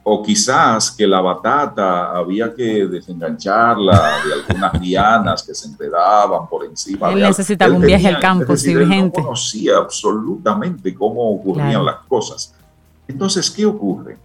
[0.04, 6.66] o quizás que la batata había que desengancharla de algunas lianas que se enredaban por
[6.66, 7.12] encima.
[7.12, 9.20] Él necesitaba un viaje al campo, sí, urgente.
[9.20, 12.54] no conocía absolutamente cómo ocurrían las cosas.
[13.12, 14.18] Entonces, ¿qué ocurre?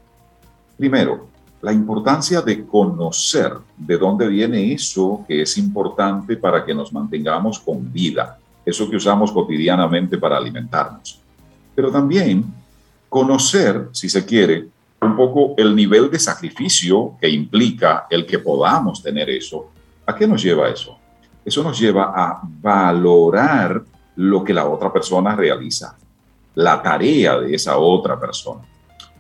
[0.77, 1.27] Primero,
[1.61, 7.59] la importancia de conocer de dónde viene eso que es importante para que nos mantengamos
[7.59, 11.21] con vida, eso que usamos cotidianamente para alimentarnos.
[11.75, 12.45] Pero también
[13.09, 14.69] conocer, si se quiere,
[15.01, 19.69] un poco el nivel de sacrificio que implica el que podamos tener eso.
[20.07, 20.97] ¿A qué nos lleva eso?
[21.45, 23.83] Eso nos lleva a valorar
[24.15, 25.97] lo que la otra persona realiza,
[26.55, 28.63] la tarea de esa otra persona.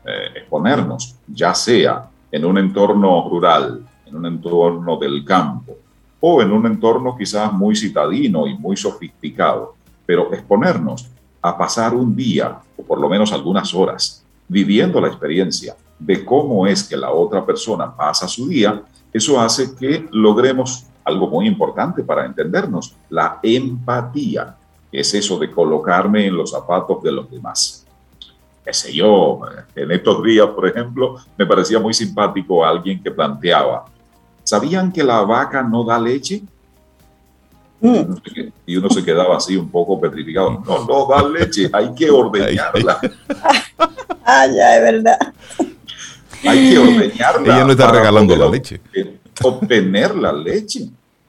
[0.09, 5.79] Eh, exponernos, ya sea en un entorno rural, en un entorno del campo,
[6.21, 9.75] o en un entorno quizás muy citadino y muy sofisticado,
[10.07, 11.09] pero exponernos
[11.43, 16.69] a pasar un día, o por lo menos algunas horas, viviendo la experiencia de cómo
[16.69, 18.81] es que la otra persona pasa su día,
[19.13, 24.55] eso hace que logremos algo muy importante para entendernos, la empatía,
[24.93, 27.86] es eso de colocarme en los zapatos de los demás.
[28.67, 29.43] Qué sé yo,
[29.77, 33.85] en estos días, por ejemplo, me parecía muy simpático alguien que planteaba,
[34.43, 36.43] ¿sabían que la vaca no da leche?
[37.81, 38.15] Mm.
[38.67, 40.65] Y uno se quedaba así un poco petrificado.
[40.67, 42.99] No, no da leche, hay que ordeñarla.
[44.25, 45.33] ah, ya, es verdad.
[46.45, 47.55] Hay que ordeñarla.
[47.55, 48.81] Ella no está regalando la leche.
[49.45, 50.89] Obtener la leche.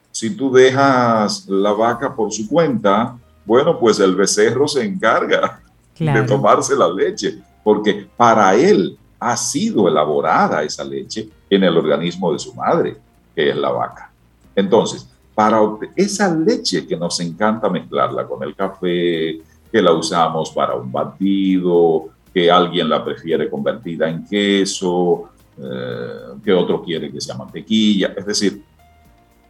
[0.10, 5.62] Si tú dejas la vaca por su cuenta, bueno, pues el becerro se encarga
[6.00, 12.32] de tomarse la leche, porque para él ha sido elaborada esa leche en el organismo
[12.32, 12.98] de su madre,
[13.36, 14.12] que es la vaca.
[14.56, 15.60] Entonces, para
[15.96, 19.40] esa leche que nos encanta mezclarla con el café,
[19.72, 25.30] que la usamos para un batido, que alguien la prefiere convertida en queso,
[25.60, 28.64] eh, que otro quiere que sea mantequilla, es decir,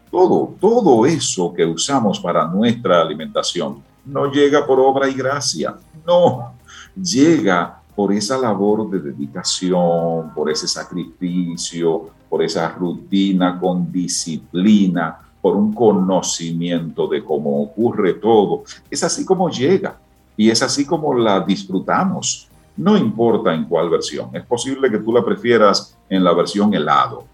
[0.10, 6.54] todo, todo eso que usamos para nuestra alimentación no llega por obra y gracia, no,
[6.96, 15.56] llega por esa labor de dedicación, por ese sacrificio, por esa rutina con disciplina, por
[15.56, 18.64] un conocimiento de cómo ocurre todo.
[18.90, 19.98] Es así como llega
[20.36, 22.48] y es así como la disfrutamos.
[22.76, 24.30] No importa en cuál versión.
[24.34, 27.26] Es posible que tú la prefieras en la versión helado.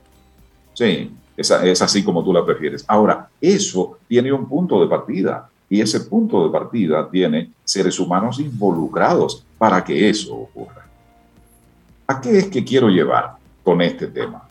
[0.73, 2.85] Sí, es, así como tú la prefieres.
[2.87, 8.39] Ahora, eso tiene un punto de partida y ese punto de partida tiene seres humanos
[8.39, 10.85] involucrados para que eso ocurra.
[12.05, 14.47] ¿A qué es que quiero llevar con este tema?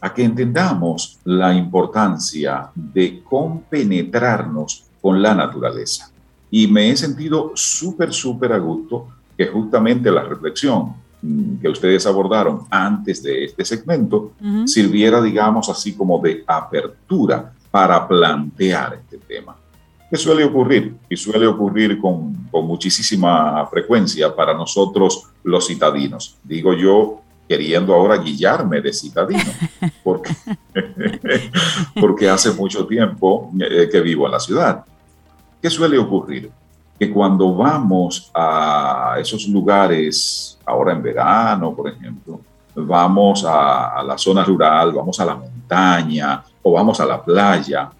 [0.00, 6.10] A que entendamos la importancia de compenetrarnos con la naturaleza.
[6.50, 9.06] Y me he sentido súper, súper a gusto
[9.38, 10.92] que justamente la reflexión
[11.62, 14.32] que ustedes abordaron antes de este segmento
[14.64, 19.54] sirviera, digamos, así como de apertura para plantear este tema.
[20.10, 20.96] ¿Qué suele ocurrir?
[21.08, 26.36] Y suele ocurrir con, con muchísima frecuencia para nosotros los citadinos.
[26.42, 27.20] Digo yo,
[27.50, 29.52] queriendo ahora guillarme de citadino,
[30.04, 30.34] porque,
[32.00, 34.84] porque hace mucho tiempo eh, que vivo en la ciudad.
[35.62, 36.50] ¿Qué suele ocurrir?
[36.98, 42.40] Que cuando vamos a esos lugares, ahora en verano, por ejemplo,
[42.74, 47.90] vamos a, a la zona rural, vamos a la montaña o vamos a la playa,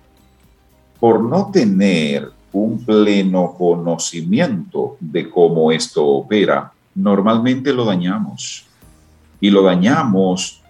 [1.00, 8.66] por no tener un pleno conocimiento de cómo esto opera, normalmente lo dañamos.
[9.40, 10.60] Y lo dañamos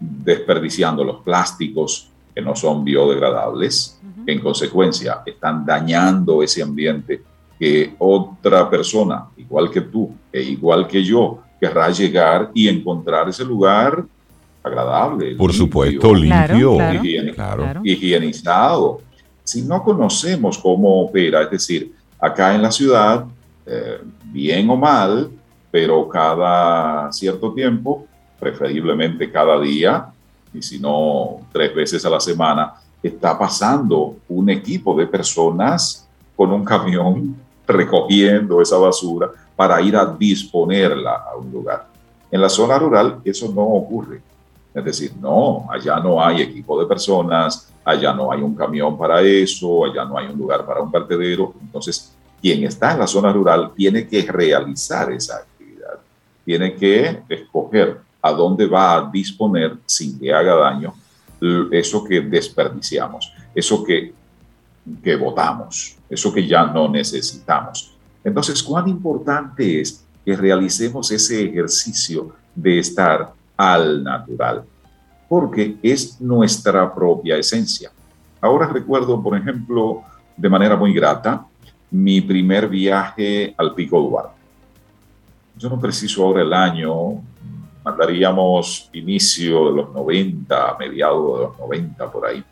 [0.00, 7.22] desperdiciando los plásticos que no son biodegradables, en consecuencia están dañando ese ambiente
[7.58, 13.44] que otra persona, igual que tú e igual que yo, querrá llegar y encontrar ese
[13.44, 14.04] lugar
[14.62, 15.34] agradable.
[15.34, 16.78] Por supuesto, limpio,
[17.82, 19.07] higienizado
[19.48, 23.24] si no conocemos cómo opera, es decir, acá en la ciudad,
[23.64, 25.30] eh, bien o mal,
[25.70, 28.04] pero cada cierto tiempo,
[28.38, 30.08] preferiblemente cada día,
[30.52, 36.06] y si no tres veces a la semana, está pasando un equipo de personas
[36.36, 37.34] con un camión
[37.66, 41.86] recogiendo esa basura para ir a disponerla a un lugar.
[42.30, 44.20] En la zona rural eso no ocurre.
[44.74, 49.20] Es decir, no, allá no hay equipo de personas, allá no hay un camión para
[49.22, 51.54] eso, allá no hay un lugar para un vertedero.
[51.60, 55.98] Entonces, quien está en la zona rural tiene que realizar esa actividad,
[56.44, 60.94] tiene que escoger a dónde va a disponer sin que haga daño
[61.70, 64.12] eso que desperdiciamos, eso que,
[65.02, 67.92] que votamos, eso que ya no necesitamos.
[68.24, 74.64] Entonces, cuán importante es que realicemos ese ejercicio de estar al natural,
[75.28, 77.90] porque es nuestra propia esencia.
[78.40, 80.02] Ahora recuerdo, por ejemplo,
[80.36, 81.44] de manera muy grata,
[81.90, 84.38] mi primer viaje al Pico Duarte.
[85.56, 87.20] Yo no preciso ahora el año,
[87.84, 92.44] mandaríamos inicio de los 90, mediados de los 90 por ahí.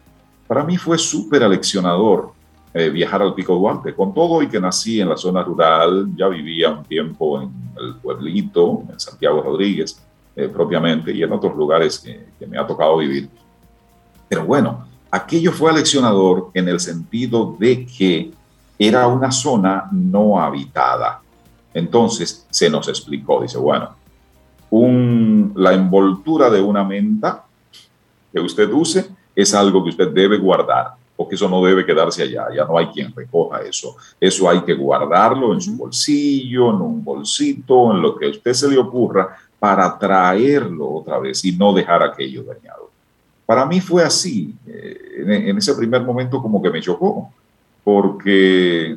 [0.46, 2.32] Para mí fue súper aleccionador
[2.74, 6.28] eh, viajar al Pico Duarte, con todo y que nací en la zona rural, ya
[6.28, 9.98] vivía un tiempo en el pueblito, en Santiago Rodríguez,
[10.36, 13.28] eh, propiamente, y en otros lugares que, que me ha tocado vivir.
[14.28, 18.30] Pero bueno, aquello fue aleccionador en el sentido de que
[18.78, 21.22] era una zona no habitada.
[21.72, 23.90] Entonces se nos explicó, dice, bueno,
[24.70, 27.44] un, la envoltura de una menta
[28.32, 32.46] que usted use es algo que usted debe guardar, porque eso no debe quedarse allá,
[32.54, 33.96] ya no hay quien recoja eso.
[34.20, 38.52] Eso hay que guardarlo en su bolsillo, en un bolsito, en lo que a usted
[38.52, 42.90] se le ocurra, para traerlo otra vez y no dejar aquello dañado.
[43.44, 47.30] Para mí fue así, eh, en, ese primer momento como que me chocó,
[47.84, 48.96] porque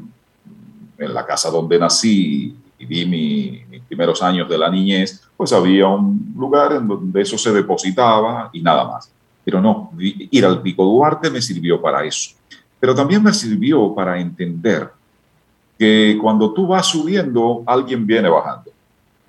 [0.98, 5.88] en la casa donde nací y vi mis primeros años de la niñez, pues había
[5.88, 9.12] un lugar en donde eso se depositaba y nada más.
[9.45, 12.32] Pero no, ir al Pico Duarte me sirvió para eso.
[12.80, 14.89] Pero también me sirvió para entender
[15.78, 18.72] que cuando tú vas subiendo, alguien viene bajando.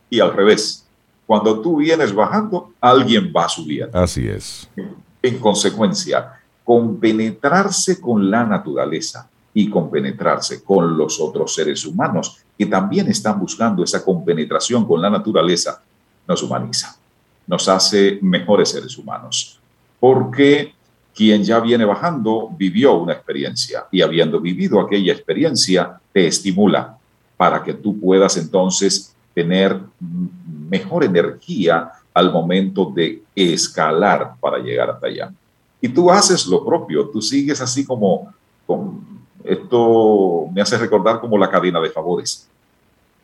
[0.08, 0.86] Y al revés,
[1.30, 3.96] cuando tú vienes bajando, alguien va subiendo.
[3.96, 4.68] Así es.
[5.22, 13.06] En consecuencia, compenetrarse con la naturaleza y compenetrarse con los otros seres humanos que también
[13.06, 15.80] están buscando esa compenetración con la naturaleza
[16.26, 16.96] nos humaniza,
[17.46, 19.60] nos hace mejores seres humanos,
[20.00, 20.74] porque
[21.14, 26.98] quien ya viene bajando vivió una experiencia y habiendo vivido aquella experiencia te estimula
[27.36, 29.80] para que tú puedas entonces tener
[30.68, 35.32] mejor energía al momento de escalar para llegar hasta allá.
[35.80, 38.32] Y tú haces lo propio, tú sigues así como,
[38.66, 39.00] con,
[39.44, 42.46] esto me hace recordar como la cadena de favores.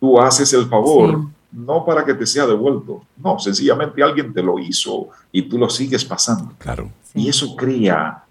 [0.01, 1.21] Tú haces el favor
[1.53, 5.71] no para que te sea devuelto, no, sencillamente alguien te lo hizo y tú lo
[5.71, 6.53] sigues pasando.
[6.59, 6.91] Claro.
[7.15, 8.23] Y eso crea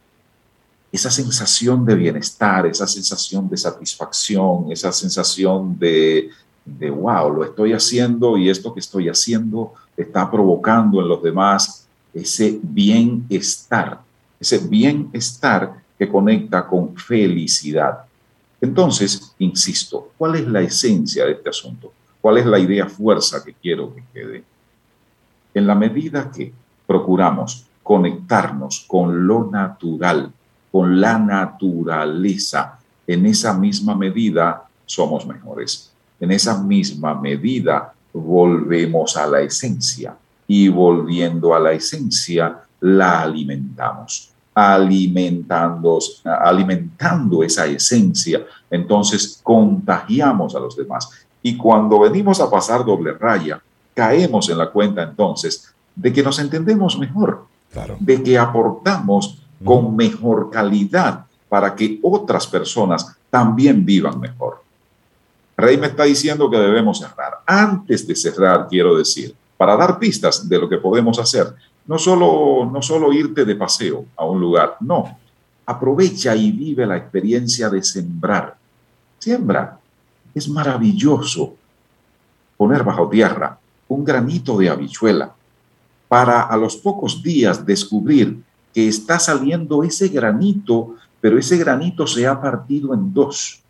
[0.91, 6.29] esa sensación de bienestar, esa sensación de satisfacción, esa sensación de,
[6.65, 11.87] de, wow, lo estoy haciendo y esto que estoy haciendo está provocando en los demás
[12.13, 14.01] ese bienestar,
[14.39, 17.99] ese bienestar que conecta con felicidad.
[18.59, 21.93] Entonces, insisto, ¿cuál es la esencia de este asunto?
[22.19, 24.43] ¿Cuál es la idea fuerza que quiero que quede?
[25.53, 26.51] En la medida que
[26.87, 30.31] procuramos conectarnos con lo natural,
[30.71, 35.94] con la naturaleza, en esa misma medida somos mejores.
[36.25, 44.31] En esa misma medida volvemos a la esencia y volviendo a la esencia la alimentamos.
[44.55, 51.11] Alimentando, alimentando esa esencia, entonces contagiamos a los demás.
[51.43, 53.61] Y cuando venimos a pasar doble raya,
[53.93, 57.45] caemos en la cuenta entonces de que nos entendemos mejor,
[57.99, 64.64] de que aportamos con mejor calidad para que otras personas también vivan mejor.
[65.57, 67.41] Rey me está diciendo que debemos cerrar.
[67.45, 71.53] Antes de cerrar, quiero decir, para dar pistas de lo que podemos hacer,
[71.87, 75.17] no solo, no solo irte de paseo a un lugar, no,
[75.65, 78.57] aprovecha y vive la experiencia de sembrar.
[79.19, 79.79] Siembra,
[80.33, 81.55] es maravilloso
[82.57, 85.33] poner bajo tierra un granito de habichuela
[86.07, 88.41] para a los pocos días descubrir
[88.73, 93.61] que está saliendo ese granito, pero ese granito se ha partido en dos.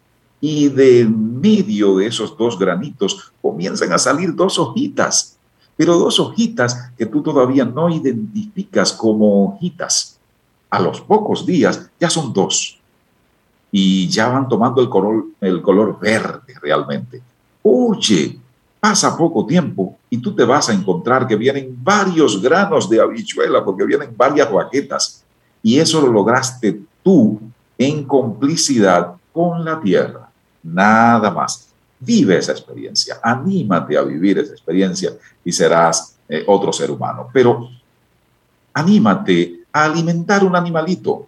[0.41, 5.37] Y de medio de esos dos granitos comienzan a salir dos hojitas,
[5.75, 10.19] pero dos hojitas que tú todavía no identificas como hojitas.
[10.69, 12.79] A los pocos días ya son dos
[13.71, 17.21] y ya van tomando el color, el color verde realmente.
[17.61, 18.39] Oye,
[18.79, 23.65] pasa poco tiempo y tú te vas a encontrar que vienen varios granos de habichuela
[23.65, 25.23] porque vienen varias baquetas
[25.63, 27.39] y eso lo lograste tú
[27.77, 30.24] en complicidad con la tierra.
[30.65, 31.69] Nada más.
[31.99, 35.13] Vive esa experiencia, anímate a vivir esa experiencia
[35.43, 37.29] y serás eh, otro ser humano.
[37.31, 37.69] Pero
[38.73, 41.27] anímate a alimentar un animalito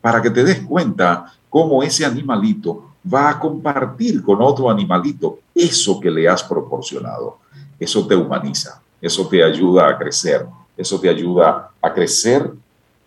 [0.00, 6.00] para que te des cuenta cómo ese animalito va a compartir con otro animalito eso
[6.00, 7.38] que le has proporcionado.
[7.78, 12.52] Eso te humaniza, eso te ayuda a crecer, eso te ayuda a crecer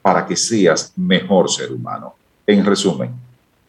[0.01, 2.15] para que seas mejor ser humano.
[2.47, 3.13] En resumen,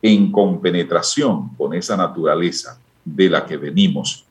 [0.03, 4.24] en compenetración con esa naturaleza de la que venimos,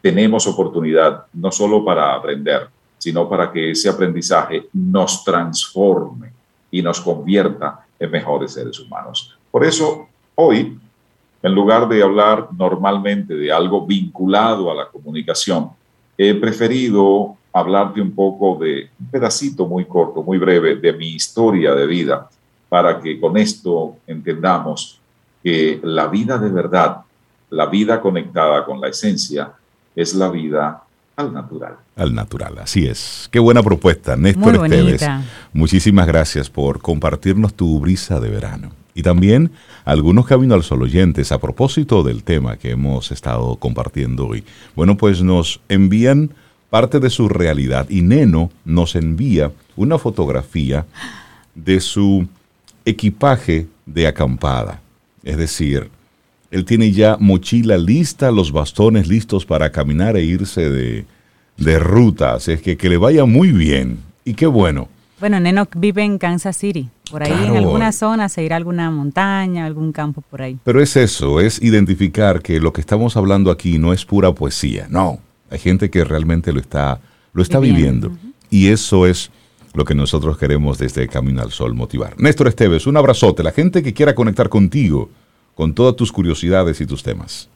[0.00, 6.32] tenemos oportunidad no solo para aprender, sino para que ese aprendizaje nos transforme
[6.70, 9.36] y nos convierta en mejores seres humanos.
[9.50, 10.78] Por eso, hoy,
[11.42, 15.70] en lugar de hablar normalmente de algo vinculado a la comunicación,
[16.16, 21.74] he preferido hablarte un poco de un pedacito muy corto, muy breve de mi historia
[21.74, 22.28] de vida,
[22.68, 25.00] para que con esto entendamos
[25.42, 26.98] que la vida de verdad,
[27.50, 29.52] la vida conectada con la esencia,
[29.94, 30.82] es la vida
[31.16, 31.76] al natural.
[31.96, 33.28] Al natural, así es.
[33.30, 35.06] Qué buena propuesta, Néstor Esteves.
[35.52, 38.70] Muchísimas gracias por compartirnos tu brisa de verano.
[38.94, 39.50] Y también
[39.84, 44.44] algunos Camino al Sol oyentes a propósito del tema que hemos estado compartiendo hoy.
[44.74, 46.30] Bueno, pues nos envían
[46.70, 50.86] parte de su realidad y Neno nos envía una fotografía
[51.54, 52.26] de su
[52.86, 54.80] equipaje de acampada.
[55.22, 55.90] Es decir,
[56.50, 61.04] él tiene ya mochila lista, los bastones listos para caminar e irse de,
[61.58, 62.34] de ruta.
[62.34, 63.98] Así es que que le vaya muy bien.
[64.24, 64.88] Y qué bueno.
[65.18, 66.88] Bueno, Neno vive en Kansas City.
[67.10, 70.58] Por ahí en alguna zona se irá a alguna montaña, algún campo por ahí.
[70.64, 74.86] Pero es eso, es identificar que lo que estamos hablando aquí no es pura poesía.
[74.90, 77.00] No, hay gente que realmente lo está,
[77.32, 78.12] lo está viviendo.
[78.50, 79.30] Y eso es
[79.76, 82.14] lo que nosotros queremos desde Camino al Sol motivar.
[82.18, 83.42] Néstor Esteves, un abrazote.
[83.42, 85.10] La gente que quiera conectar contigo,
[85.54, 87.48] con todas tus curiosidades y tus temas.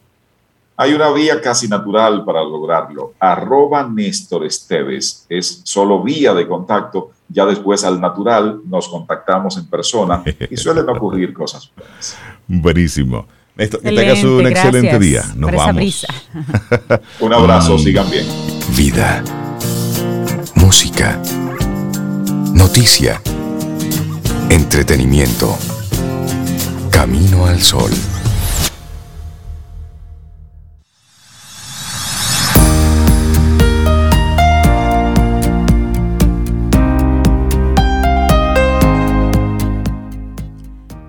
[0.77, 3.15] Hay una vía casi natural para lograrlo.
[3.19, 5.25] Arroba Néstor Esteves.
[5.31, 7.11] Es solo vía de contacto.
[7.29, 12.19] Ya después al natural nos contactamos en persona y suelen ocurrir cosas buenas.
[12.47, 13.27] Buenísimo.
[13.57, 15.23] Néstor, que tengas un excelente día.
[15.37, 16.07] Nos vamos.
[17.21, 18.27] un abrazo, sigan bien.
[18.77, 19.23] Vida.
[20.55, 21.21] Música.
[22.61, 23.23] Noticia.
[24.51, 25.57] Entretenimiento.
[26.91, 27.91] Camino al Sol.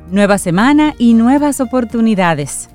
[0.10, 2.70] Nueva semana y nuevas oportunidades.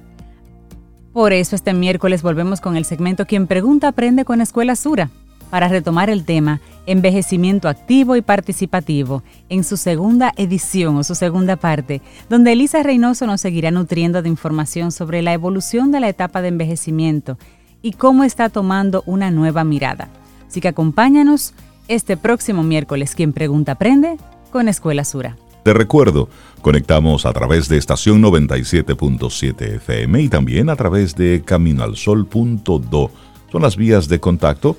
[1.14, 5.10] Por eso este miércoles volvemos con el segmento Quien pregunta aprende con Escuela Sura
[5.50, 11.56] para retomar el tema Envejecimiento activo y participativo en su segunda edición o su segunda
[11.56, 16.42] parte, donde Elisa Reynoso nos seguirá nutriendo de información sobre la evolución de la etapa
[16.42, 17.38] de envejecimiento
[17.82, 20.08] y cómo está tomando una nueva mirada.
[20.46, 21.54] Así que acompáñanos
[21.88, 24.16] este próximo miércoles, quien pregunta aprende
[24.52, 25.36] con Escuela Sura.
[25.64, 26.28] Te recuerdo,
[26.62, 33.10] conectamos a través de estación 97.7 FM y también a través de caminoalsol.do.
[33.50, 34.76] Son las vías de contacto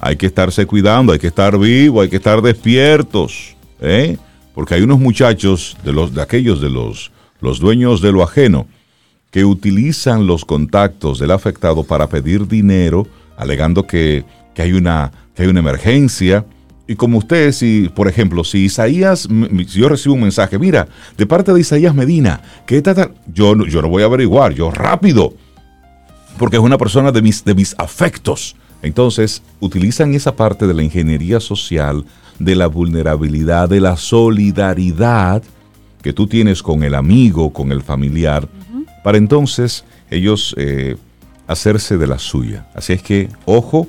[0.00, 4.16] Hay que estarse cuidando, hay que estar vivo, hay que estar despiertos, ¿eh?
[4.54, 8.66] Porque hay unos muchachos de los de aquellos de los los dueños de lo ajeno
[9.30, 14.24] que utilizan los contactos del afectado para pedir dinero, alegando que,
[14.56, 16.44] que hay una que hay una emergencia.
[16.88, 19.28] Y como usted, si, por ejemplo, si Isaías,
[19.68, 23.82] si yo recibo un mensaje, mira, de parte de Isaías Medina, que está yo, yo
[23.82, 25.34] no voy a averiguar, yo rápido,
[26.38, 28.56] porque es una persona de mis, de mis afectos.
[28.82, 32.04] Entonces, utilizan esa parte de la ingeniería social,
[32.38, 35.42] de la vulnerabilidad, de la solidaridad
[36.02, 38.48] que tú tienes con el amigo, con el familiar,
[39.02, 40.96] para entonces ellos eh,
[41.48, 42.68] hacerse de la suya.
[42.74, 43.88] Así es que, ojo,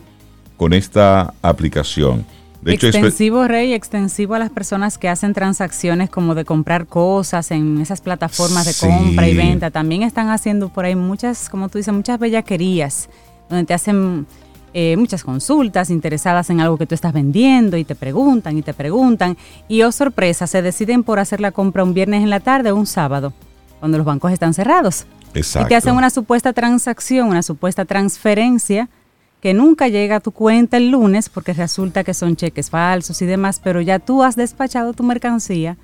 [0.58, 2.26] con esta aplicación.
[2.62, 7.80] De extensivo, Rey, extensivo a las personas que hacen transacciones como de comprar cosas en
[7.80, 9.72] esas plataformas de compra y venta.
[9.72, 13.10] También están haciendo por ahí muchas, como tú dices, muchas bellaquerías,
[13.47, 14.26] donde te hacen
[14.74, 18.74] eh, muchas consultas interesadas en algo que tú estás vendiendo y te preguntan y te
[18.74, 19.38] preguntan.
[19.68, 22.76] Y oh sorpresa, se deciden por hacer la compra un viernes en la tarde o
[22.76, 23.34] un sábado,
[23.80, 25.05] cuando los bancos están cerrados.
[25.36, 25.68] Exacto.
[25.68, 28.89] Y te hacen una supuesta transacción, una supuesta transferencia
[29.42, 33.26] que nunca llega a tu cuenta el lunes porque resulta que son cheques falsos y
[33.26, 35.78] demás, pero ya tú has despachado tu mercancía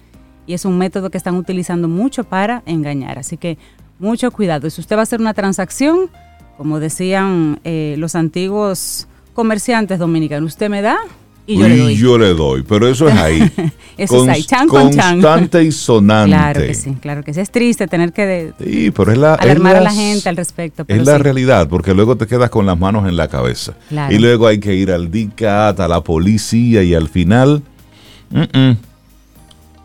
[0.45, 3.19] y es un método que están utilizando mucho para engañar.
[3.19, 3.57] Así que
[3.99, 4.67] mucho cuidado.
[4.67, 6.09] Y si usted va a hacer una transacción,
[6.57, 10.97] como decían eh, los antiguos comerciantes dominicanos, usted me da
[11.45, 11.95] y yo le doy.
[11.97, 13.51] Yo le doy, pero eso es ahí.
[13.97, 16.35] eso es ahí, chan Constante y sonante.
[16.35, 17.41] Claro que sí, claro que sí.
[17.41, 20.85] Es triste tener que sí, pero es la, alarmar a la gente al respecto.
[20.87, 23.73] es la realidad, porque luego te quedas con las manos en la cabeza.
[24.09, 27.63] Y luego hay que ir al DICAT, a la policía y al final...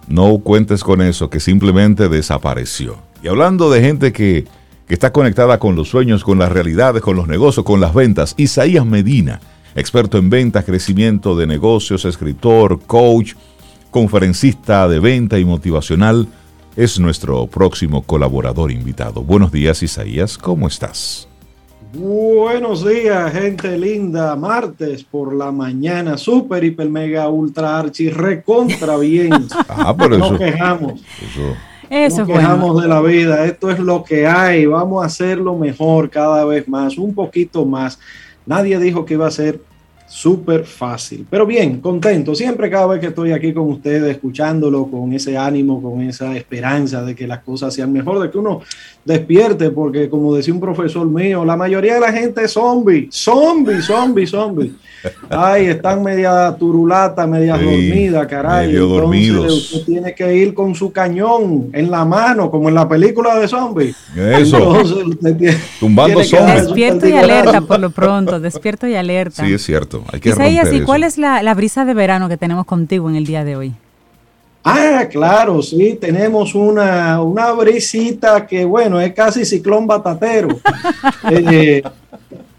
[0.06, 2.98] no cuentes con eso, que simplemente desapareció.
[3.22, 4.46] Y hablando de gente que,
[4.86, 8.34] que está conectada con los sueños, con las realidades, con los negocios, con las ventas,
[8.38, 9.40] Isaías Medina
[9.78, 13.34] experto en ventas, crecimiento de negocios, escritor, coach,
[13.90, 16.26] conferencista de venta y motivacional,
[16.76, 19.22] es nuestro próximo colaborador invitado.
[19.22, 21.28] Buenos días, Isaías, ¿cómo estás?
[21.92, 24.36] Buenos días, gente linda.
[24.36, 29.32] Martes por la mañana, super, hiper, mega, ultra, archi, recontra bien.
[29.68, 31.00] ah, pero Nos quejamos.
[31.88, 32.18] Eso.
[32.18, 33.46] Nos quejamos de la vida.
[33.46, 34.66] Esto es lo que hay.
[34.66, 37.98] Vamos a hacerlo mejor cada vez más, un poquito más.
[38.44, 39.60] Nadie dijo que iba a ser
[40.08, 41.26] súper fácil.
[41.28, 42.34] Pero bien, contento.
[42.34, 47.02] Siempre cada vez que estoy aquí con ustedes, escuchándolo con ese ánimo, con esa esperanza
[47.04, 48.62] de que las cosas sean mejor, de que uno
[49.04, 53.82] despierte, porque como decía un profesor mío, la mayoría de la gente es zombie, zombie,
[53.82, 54.74] zombie, zombie.
[55.30, 58.74] Ay, están media turulata, media dormida, caray.
[58.74, 63.38] Entonces usted tiene que ir con su cañón en la mano, como en la película
[63.38, 63.94] de zombie.
[64.16, 64.82] Eso.
[65.80, 66.64] Tumbando zombies.
[66.64, 69.44] Despierto y alerta por lo pronto, despierto y alerta.
[69.44, 70.04] Sí, es cierto.
[70.12, 70.34] Hay que
[70.72, 73.56] ¿y cuál es la, la brisa de verano que tenemos contigo en el día de
[73.56, 73.74] hoy?
[74.64, 80.48] Ah, claro, sí, tenemos una, una brisita que, bueno, es casi ciclón batatero.
[81.30, 81.82] Eh,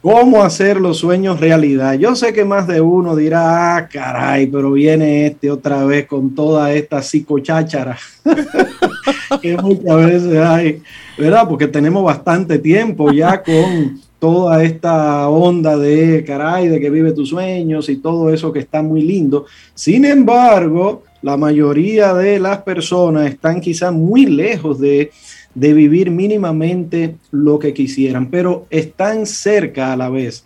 [0.01, 1.95] ¿Cómo hacer los sueños realidad?
[1.95, 6.33] Yo sé que más de uno dirá, ah, caray, pero viene este otra vez con
[6.33, 7.97] toda esta psicocháchara
[9.41, 10.81] que muchas veces hay,
[11.17, 11.45] ¿verdad?
[11.49, 17.29] Porque tenemos bastante tiempo ya con toda esta onda de, caray, de que vive tus
[17.29, 19.47] sueños y todo eso que está muy lindo.
[19.73, 25.11] Sin embargo, la mayoría de las personas están quizás muy lejos de,
[25.59, 30.45] vivir mínimamente lo que quisieran, pero están cerca a la vez.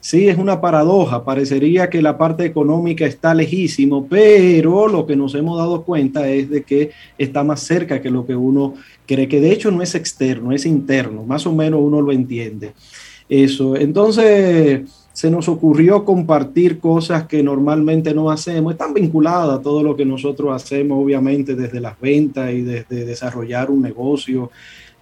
[0.00, 1.24] Sí, es una paradoja.
[1.24, 6.48] Parecería que la parte económica está lejísimo, pero lo que nos hemos dado cuenta es
[6.48, 8.74] de que está más cerca que lo que uno
[9.06, 11.24] cree, que de hecho no es externo, es interno.
[11.24, 12.72] Más o menos uno lo entiende.
[13.28, 13.76] Eso.
[13.76, 14.80] Entonces,
[15.20, 18.72] se nos ocurrió compartir cosas que normalmente no hacemos.
[18.72, 23.70] Están vinculadas a todo lo que nosotros hacemos, obviamente, desde las ventas y desde desarrollar
[23.70, 24.50] un negocio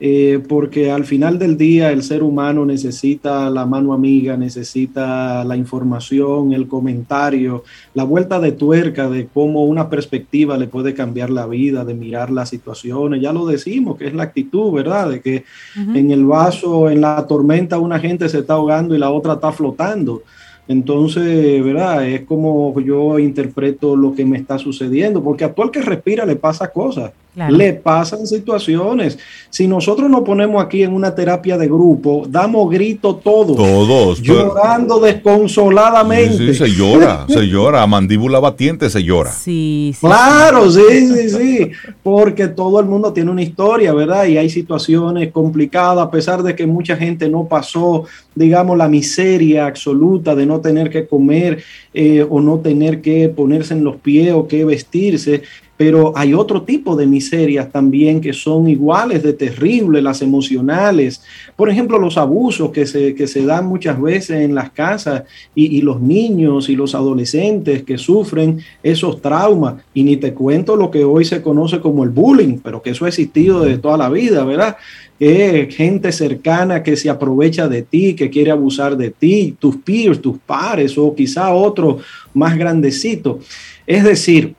[0.01, 5.57] eh, porque al final del día el ser humano necesita la mano amiga, necesita la
[5.57, 11.47] información, el comentario, la vuelta de tuerca de cómo una perspectiva le puede cambiar la
[11.47, 13.21] vida, de mirar las situaciones.
[13.21, 15.11] Ya lo decimos, que es la actitud, ¿verdad?
[15.11, 15.45] De que
[15.77, 19.51] en el vaso, en la tormenta, una gente se está ahogando y la otra está
[19.51, 20.23] flotando.
[20.69, 22.07] Entonces, ¿verdad?
[22.07, 26.27] Es como yo interpreto lo que me está sucediendo, porque a todo el que respira
[26.27, 27.11] le pasa cosas.
[27.35, 29.19] Le pasan situaciones.
[29.49, 33.57] Si nosotros nos ponemos aquí en una terapia de grupo, damos grito todos.
[33.57, 34.21] Todos.
[34.21, 36.53] Llorando desconsoladamente.
[36.53, 37.83] Sí, se llora, se llora.
[37.83, 39.31] A mandíbula batiente se llora.
[39.31, 40.01] Sí, sí.
[40.05, 40.83] Claro, sí,
[41.15, 41.71] sí, sí.
[42.03, 44.27] Porque todo el mundo tiene una historia, ¿verdad?
[44.27, 48.05] Y hay situaciones complicadas, a pesar de que mucha gente no pasó,
[48.35, 51.63] digamos, la miseria absoluta de no tener que comer
[51.95, 55.43] eh, o no tener que ponerse en los pies o que vestirse
[55.79, 61.23] pero hay otro tipo de miserias también que son iguales de terribles, las emocionales.
[61.55, 65.23] Por ejemplo, los abusos que se, que se dan muchas veces en las casas
[65.55, 69.77] y, los niños y los adolescentes que sufren esos traumas.
[69.95, 73.05] Y ni te cuento lo que hoy se conoce como el bullying, pero que eso
[73.05, 74.77] ha existido desde toda la vida, ¿verdad?
[75.21, 80.39] Gente cercana que se aprovecha de ti, que quiere abusar de ti, tus peers, tus
[80.39, 81.99] pares o quizá otro
[82.35, 83.39] más grandecito.
[83.87, 84.57] Es decir,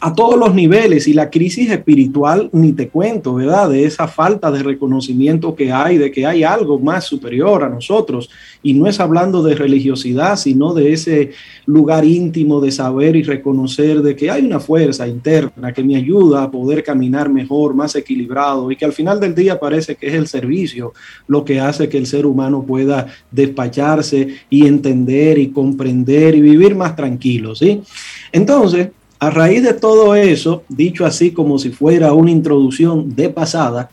[0.00, 3.68] a todos los niveles y la crisis espiritual, ni te cuento, ¿verdad?
[3.70, 8.30] De esa falta de reconocimiento que hay, de que hay algo más superior a nosotros.
[8.62, 11.32] Y no es hablando de religiosidad, sino de ese
[11.66, 16.44] lugar íntimo de saber y reconocer de que hay una fuerza interna que me ayuda
[16.44, 20.14] a poder caminar mejor, más equilibrado y que al final del día parece que es
[20.14, 20.92] el servicio
[21.26, 26.76] lo que hace que el ser humano pueda despacharse y entender y comprender y vivir
[26.76, 27.80] más tranquilo, ¿sí?
[28.32, 28.88] Entonces,
[29.18, 33.90] a raíz de todo eso, dicho así como si fuera una introducción de pasada,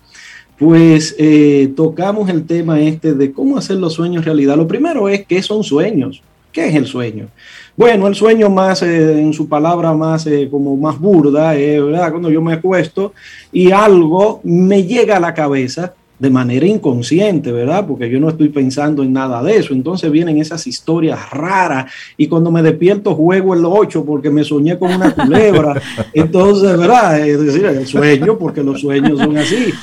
[0.57, 4.55] pues eh, tocamos el tema este de cómo hacer los sueños realidad.
[4.55, 6.21] Lo primero es qué son sueños.
[6.51, 7.27] ¿Qué es el sueño?
[7.75, 12.11] Bueno, el sueño más, eh, en su palabra más, eh, como más burda, ¿verdad?
[12.11, 13.13] cuando yo me acuesto
[13.51, 17.85] y algo me llega a la cabeza de manera inconsciente, ¿verdad?
[17.85, 19.73] Porque yo no estoy pensando en nada de eso.
[19.73, 24.79] Entonces vienen esas historias raras y cuando me despierto juego el 8 porque me soñé
[24.79, 25.81] con una culebra.
[26.13, 27.27] Entonces, ¿verdad?
[27.27, 29.73] Es decir, el sueño, porque los sueños son así.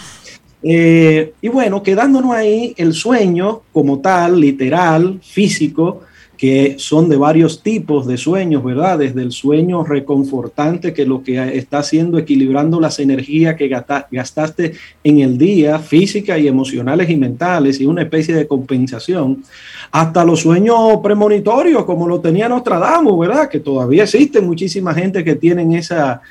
[0.63, 6.03] Eh, y bueno, quedándonos ahí, el sueño como tal, literal, físico,
[6.43, 8.99] que son de varios tipos de sueños, ¿verdad?
[8.99, 14.73] Desde el sueño reconfortante, que lo que está haciendo equilibrando las energías que gastaste
[15.05, 19.45] en el día, físicas y emocionales y mentales, y una especie de compensación,
[19.93, 23.49] hasta los sueños premonitorios, como lo tenía Nostradamus, ¿verdad?
[23.49, 26.23] Que todavía existe muchísima gente que tienen esa,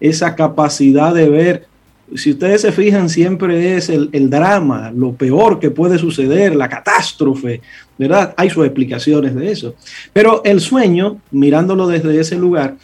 [0.00, 1.66] esa capacidad de ver
[2.14, 7.60] si ustedes se fijan, siempre es el, drama, lo peor que puede suceder, la catástrofe,
[7.98, 8.34] ¿verdad?
[8.36, 9.74] Hay sus explicaciones de eso.
[10.12, 12.76] Pero el sueño, mirándolo desde ese lugar,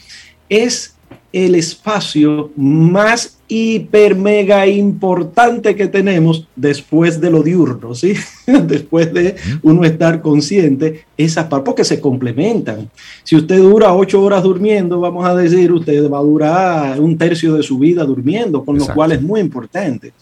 [0.48, 0.94] es
[1.32, 8.14] el espacio más hiper mega importante que tenemos después de lo diurno, ¿sí?
[8.46, 12.88] después de uno estar consciente, esas partes, porque se complementan.
[13.22, 17.54] Si usted dura ocho horas durmiendo, vamos a decir, usted va a durar un tercio
[17.54, 20.12] de su vida durmiendo, con lo cual es muy importante.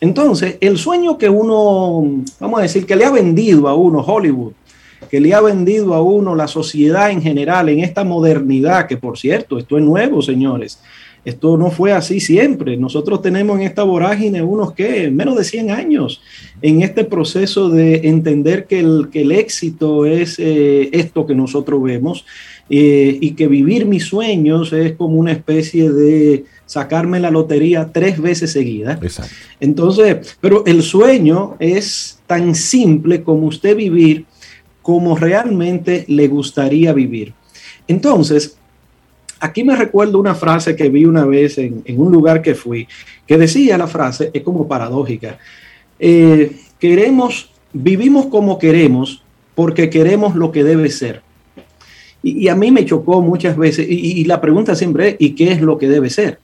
[0.00, 4.52] Entonces, el sueño que uno, vamos a decir, que le ha vendido a uno Hollywood,
[5.10, 9.18] que le ha vendido a uno la sociedad en general en esta modernidad, que por
[9.18, 10.80] cierto, esto es nuevo, señores.
[11.28, 12.78] Esto no fue así siempre.
[12.78, 16.22] Nosotros tenemos en esta vorágine unos que menos de 100 años
[16.62, 21.82] en este proceso de entender que el, que el éxito es eh, esto que nosotros
[21.82, 22.24] vemos
[22.70, 28.18] eh, y que vivir mis sueños es como una especie de sacarme la lotería tres
[28.18, 28.98] veces seguida.
[29.60, 34.24] Entonces, pero el sueño es tan simple como usted vivir
[34.80, 37.34] como realmente le gustaría vivir.
[37.86, 38.57] Entonces,
[39.40, 42.88] aquí me recuerdo una frase que vi una vez en, un lugar que fui,
[43.26, 45.38] que decía la frase, es como paradójica,
[45.98, 49.22] eh, queremos, vivimos como queremos
[49.54, 51.22] porque queremos lo que debe ser.
[52.22, 55.52] Y, a mí me chocó muchas veces, y, y la pregunta siempre es, ¿y qué
[55.52, 56.38] es lo que debe ser?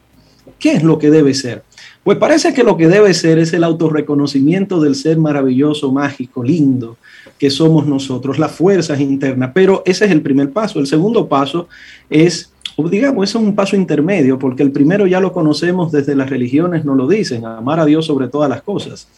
[0.59, 1.63] ¿Qué es lo que debe ser?
[2.05, 6.99] Pues parece que lo que debe ser es el autorreconocimiento del ser maravilloso, mágico, lindo,
[7.39, 9.53] que somos nosotros, las fuerzas internas.
[9.55, 10.79] Pero ese es el primer paso.
[10.79, 11.69] El segundo paso
[12.11, 16.85] es, digamos, es un paso intermedio, porque el primero ya lo conocemos desde las religiones,
[16.85, 19.09] nos lo dicen, amar a Dios sobre todas las cosas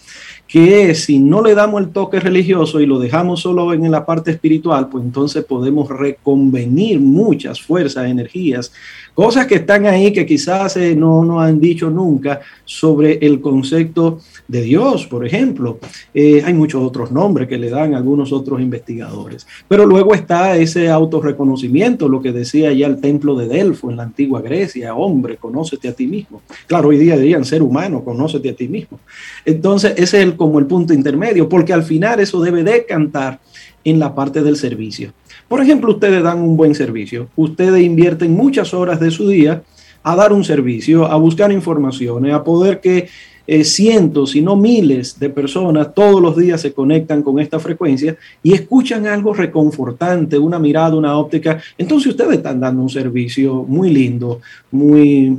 [0.47, 4.31] que si no le damos el toque religioso y lo dejamos solo en la parte
[4.31, 8.73] espiritual, pues entonces podemos reconvenir muchas fuerzas, energías,
[9.13, 14.21] cosas que están ahí que quizás eh, no nos han dicho nunca sobre el concepto
[14.49, 15.79] de Dios, por ejemplo.
[16.15, 19.47] Eh, hay muchos otros nombres que le dan algunos otros investigadores.
[19.69, 24.05] Pero luego está ese autorreconocimiento, lo que decía ya el templo de Delfo en la
[24.05, 26.43] antigua Grecia, hombre, conócete a ti mismo.
[26.67, 29.01] Claro, hoy día dirían ser humano, conócete a ti mismo.
[29.45, 33.41] Entonces, ese es el, como el punto intermedio, porque al final eso debe decantar
[33.85, 35.13] en la parte del servicio.
[35.49, 39.63] Por ejemplo, ustedes dan un buen servicio, ustedes invierten muchas horas de su día
[40.03, 43.09] a dar un servicio, a buscar informaciones, a poder que
[43.47, 48.17] eh, cientos, si no miles de personas todos los días se conectan con esta frecuencia
[48.43, 51.61] y escuchan algo reconfortante, una mirada, una óptica.
[51.79, 54.41] Entonces ustedes están dando un servicio muy lindo,
[54.71, 55.37] muy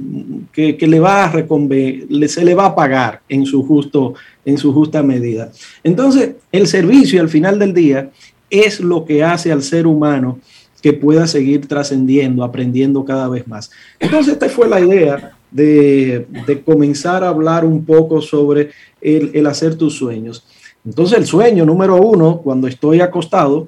[0.52, 1.32] que, le va a
[2.28, 4.14] se le va a pagar en su justo,
[4.46, 5.52] en su justa medida.
[5.84, 8.10] Entonces, el servicio al final del día
[8.50, 10.40] es lo que hace al ser humano
[10.82, 13.70] que pueda seguir trascendiendo, aprendiendo cada vez más.
[14.00, 16.26] Entonces, esta fue la idea de,
[16.66, 18.72] comenzar a hablar un poco sobre
[19.02, 20.46] el, hacer tus sueños.
[20.86, 23.68] Entonces el sueño número uno, cuando estoy acostado,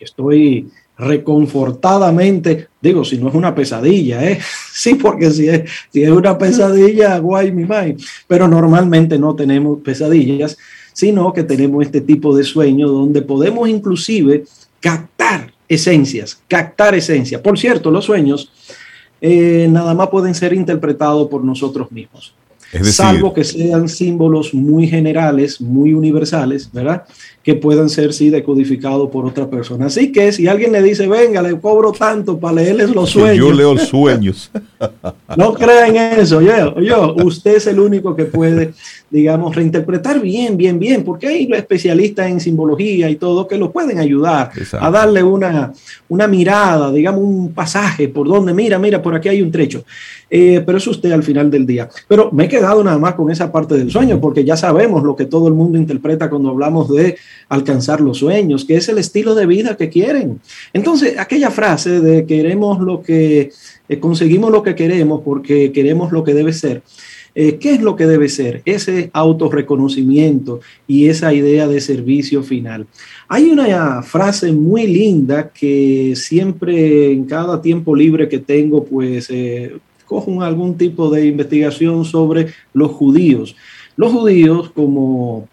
[0.00, 0.68] estoy
[0.98, 4.38] reconfortadamente, digo, si no es una pesadilla, ¿eh?
[4.72, 9.80] sí, porque si es, si es una pesadilla, guay mi mind, pero normalmente no tenemos
[9.80, 10.56] pesadillas,
[10.92, 14.44] sino que tenemos este tipo de sueño donde podemos inclusive
[14.80, 17.40] captar esencias, captar esencias.
[17.40, 18.52] Por cierto, los sueños
[19.24, 22.34] eh, nada más pueden ser interpretados por nosotros mismos.
[22.82, 27.04] salvo que sean símbolos muy generales, muy universales, ¿verdad?
[27.42, 29.86] Que puedan ser sí decodificados por otra persona.
[29.86, 33.36] Así que si alguien le dice, venga, le cobro tanto para leerles los sueños.
[33.36, 34.50] Yo leo sueños.
[35.36, 38.74] no crean eso, yo, yo, usted es el único que puede,
[39.10, 43.98] digamos, reinterpretar bien, bien, bien, porque hay especialistas en simbología y todo que lo pueden
[43.98, 45.72] ayudar a darle una,
[46.08, 49.84] una mirada, digamos, un pasaje por donde, mira, mira, por aquí hay un trecho.
[50.34, 51.90] Eh, pero eso usted al final del día.
[52.08, 55.14] Pero me he quedado nada más con esa parte del sueño, porque ya sabemos lo
[55.14, 57.16] que todo el mundo interpreta cuando hablamos de
[57.48, 60.40] alcanzar los sueños, que es el estilo de vida que quieren.
[60.72, 63.50] Entonces, aquella frase de queremos lo que,
[63.88, 66.82] eh, conseguimos lo que queremos porque queremos lo que debe ser.
[67.34, 68.60] Eh, ¿Qué es lo que debe ser?
[68.66, 72.86] Ese autorreconocimiento y esa idea de servicio final.
[73.26, 79.30] Hay una frase muy linda que siempre en cada tiempo libre que tengo, pues
[80.12, 83.56] cojo algún tipo de investigación sobre los judíos.
[83.96, 85.48] Los judíos como,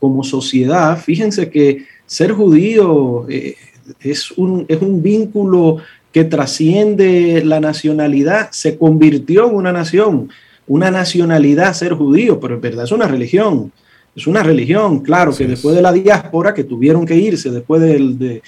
[0.00, 3.54] como sociedad, fíjense que ser judío eh,
[4.00, 5.76] es, un, es un vínculo
[6.10, 10.28] que trasciende la nacionalidad, se convirtió en una nación,
[10.66, 13.72] una nacionalidad ser judío, pero en verdad es una religión.
[14.16, 18.18] Es una religión, claro, que después de la diáspora, que tuvieron que irse, después del
[18.18, 18.42] de,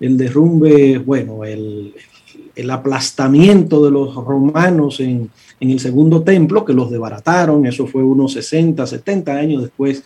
[0.00, 1.94] el derrumbe, bueno, el,
[2.56, 5.30] el aplastamiento de los romanos en,
[5.60, 10.04] el segundo templo, que los debarataron, eso fue unos 60, 70 años después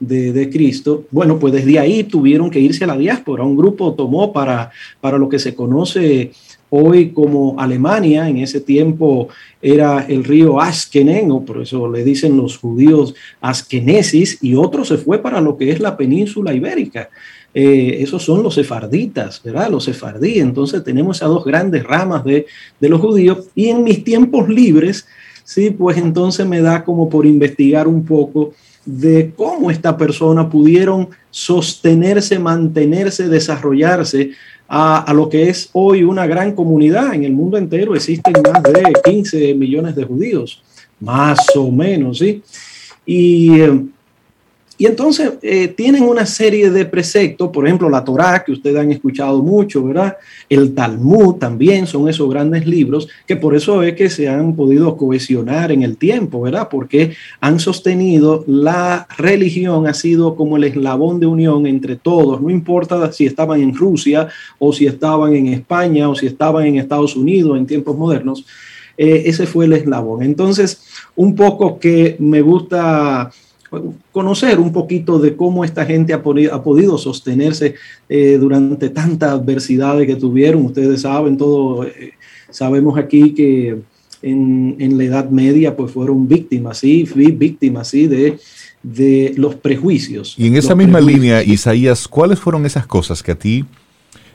[0.00, 1.04] de, Cristo.
[1.10, 3.44] Bueno, pues desde ahí tuvieron que irse a la diáspora.
[3.44, 4.70] Un grupo tomó para,
[5.00, 6.32] para lo que se conoce
[6.70, 9.28] hoy como Alemania, en ese tiempo
[9.62, 14.98] era el río Askenen, o por eso le dicen los judíos Askenesis, y otro se
[14.98, 17.08] fue para lo que es la península ibérica.
[17.54, 19.70] Eh, esos son los sefarditas, ¿verdad?
[19.70, 20.38] Los sefardí.
[20.38, 22.46] Entonces tenemos esas dos grandes ramas de,
[22.80, 25.06] los judíos y en mis tiempos libres,
[25.44, 28.52] sí, pues entonces me da como por investigar un poco
[28.88, 34.30] de cómo esta persona pudieron sostenerse, mantenerse, desarrollarse
[34.66, 37.12] a, lo que es hoy una gran comunidad.
[37.12, 40.62] En el mundo entero existen más de 15 millones de judíos,
[41.00, 42.42] más o menos, ¿sí?
[43.04, 43.84] Y eh,
[44.80, 48.92] y entonces eh, tienen una serie de preceptos, por ejemplo, la Torá, que ustedes han
[48.92, 50.16] escuchado mucho, ¿verdad?
[50.48, 54.96] El Talmud también son esos grandes libros que por eso es que se han podido
[54.96, 56.68] cohesionar en el tiempo, ¿verdad?
[56.70, 62.48] Porque han sostenido la religión, ha sido como el eslabón de unión entre todos, no
[62.48, 64.28] importa si estaban en Rusia
[64.60, 68.46] o si estaban en España o si estaban en Estados Unidos en tiempos modernos,
[68.96, 70.22] eh, ese fue el eslabón.
[70.22, 70.82] Entonces,
[71.16, 73.32] un poco que me gusta
[74.12, 77.74] conocer un poquito de cómo esta gente ha, podido, sostenerse
[78.08, 80.64] eh, durante tantas adversidades que tuvieron.
[80.64, 82.14] Ustedes saben, todo, eh,
[82.50, 83.78] sabemos aquí que
[84.22, 88.38] en, la Edad Media pues fueron víctimas, sí, víctimas, sí, de,
[88.82, 90.34] de los prejuicios.
[90.38, 93.64] Y en esa misma línea, Isaías, ¿cuáles fueron esas cosas que a ti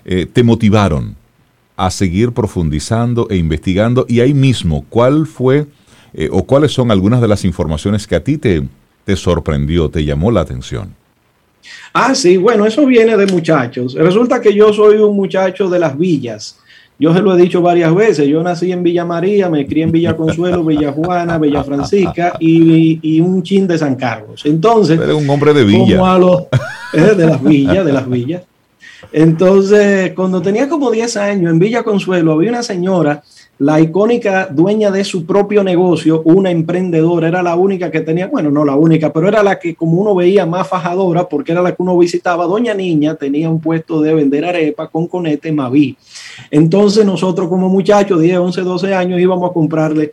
[0.05, 1.15] eh, te motivaron
[1.75, 4.05] a seguir profundizando e investigando?
[4.07, 5.65] Y ahí mismo, ¿cuál fue
[6.29, 8.61] o cuáles son algunas de las informaciones que a ti te
[9.05, 10.95] te sorprendió, te llamó la atención?
[11.93, 13.93] Ah, sí, bueno, eso viene de muchachos.
[13.93, 16.59] Resulta que yo soy un muchacho de las villas.
[16.99, 18.27] Yo se lo he dicho varias veces.
[18.27, 23.19] Yo nací en Villa María, me crié en Villa Consuelo, Villa Juana, Villa Francisca y,
[23.21, 24.41] un chin de San Carlos.
[24.45, 24.99] Entonces.
[24.99, 25.99] Eres un hombre de villa.
[26.95, 28.43] Eh, de las villas, de las villas.
[29.11, 33.23] Entonces, cuando tenía como 10 años en Villa Consuelo, había una señora
[33.59, 38.49] la icónica dueña de su propio negocio, una emprendedora, era la única que tenía, bueno,
[38.49, 41.71] no la única, pero era la que como uno veía más fajadora, porque era la
[41.71, 42.45] que uno visitaba.
[42.45, 45.95] Doña Niña tenía un puesto de vender arepa con conete Maví.
[46.49, 50.11] Entonces nosotros como muchachos, 10, 11, 12 años, íbamos a comprarle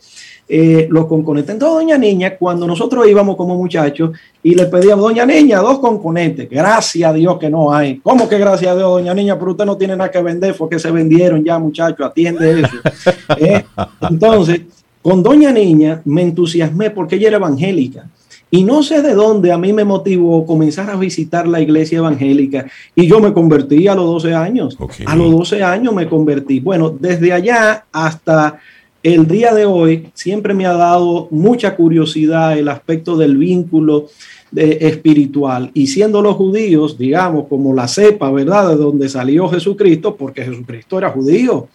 [0.53, 1.51] eh, los conconetes.
[1.51, 4.11] Entonces, doña Niña, cuando nosotros íbamos como muchachos
[4.43, 7.99] y le pedíamos, doña Niña, dos conconetes, gracias a Dios que no hay.
[7.99, 9.39] ¿Cómo que gracias a Dios, doña Niña?
[9.39, 12.77] Pero usted no tiene nada que vender porque se vendieron ya, muchachos, atiende eso.
[13.37, 13.63] Eh,
[14.09, 14.61] entonces,
[15.01, 18.09] con doña Niña me entusiasmé porque ella era evangélica.
[18.49, 22.65] Y no sé de dónde a mí me motivó comenzar a visitar la iglesia evangélica.
[22.93, 24.77] Y yo me convertí a los 12 años.
[25.05, 26.59] A los 12 años me convertí.
[26.59, 28.59] Bueno, desde allá hasta
[29.03, 34.09] el día de hoy siempre me ha dado mucha curiosidad el aspecto del vínculo
[34.51, 35.71] de, espiritual.
[35.73, 38.69] Y siendo los judíos, digamos, como la cepa, ¿verdad?
[38.69, 41.67] De donde salió Jesucristo, porque Jesucristo era judío,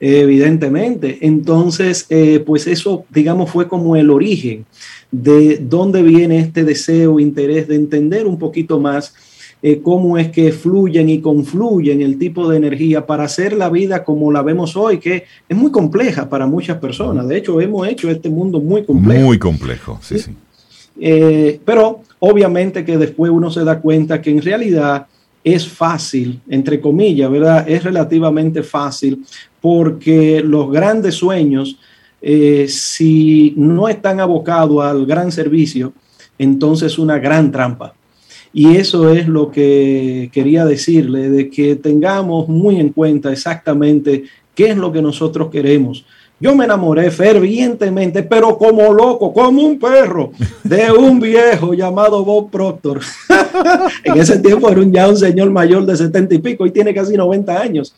[0.00, 1.18] evidentemente.
[1.22, 4.66] Entonces, eh, pues eso, digamos, fue como el origen
[5.10, 9.14] de dónde viene este deseo, interés de entender un poquito más
[9.68, 14.04] eh, cómo es que fluyen y confluyen el tipo de energía para hacer la vida
[14.04, 17.26] como la vemos hoy, que es muy compleja para muchas personas.
[17.26, 19.24] De hecho, hemos hecho este mundo muy complejo.
[19.24, 20.36] Muy complejo, sí, sí.
[21.00, 25.08] Eh, pero obviamente que después uno se da cuenta que en realidad
[25.42, 27.68] es fácil, entre comillas, ¿verdad?
[27.68, 29.24] Es relativamente fácil
[29.60, 31.76] porque los grandes sueños,
[32.22, 35.92] eh, si no están abocados al gran servicio,
[36.38, 37.94] entonces una gran trampa.
[38.52, 44.24] Y eso es lo que quería decirle, de que tengamos muy en cuenta exactamente
[44.54, 46.04] qué es lo que nosotros queremos.
[46.38, 50.32] Yo me enamoré fervientemente, pero como loco, como un perro,
[50.62, 53.00] de un viejo llamado Bob Proctor.
[54.04, 56.92] en ese tiempo era un, ya un señor mayor de setenta y pico y tiene
[56.92, 57.94] casi 90 años.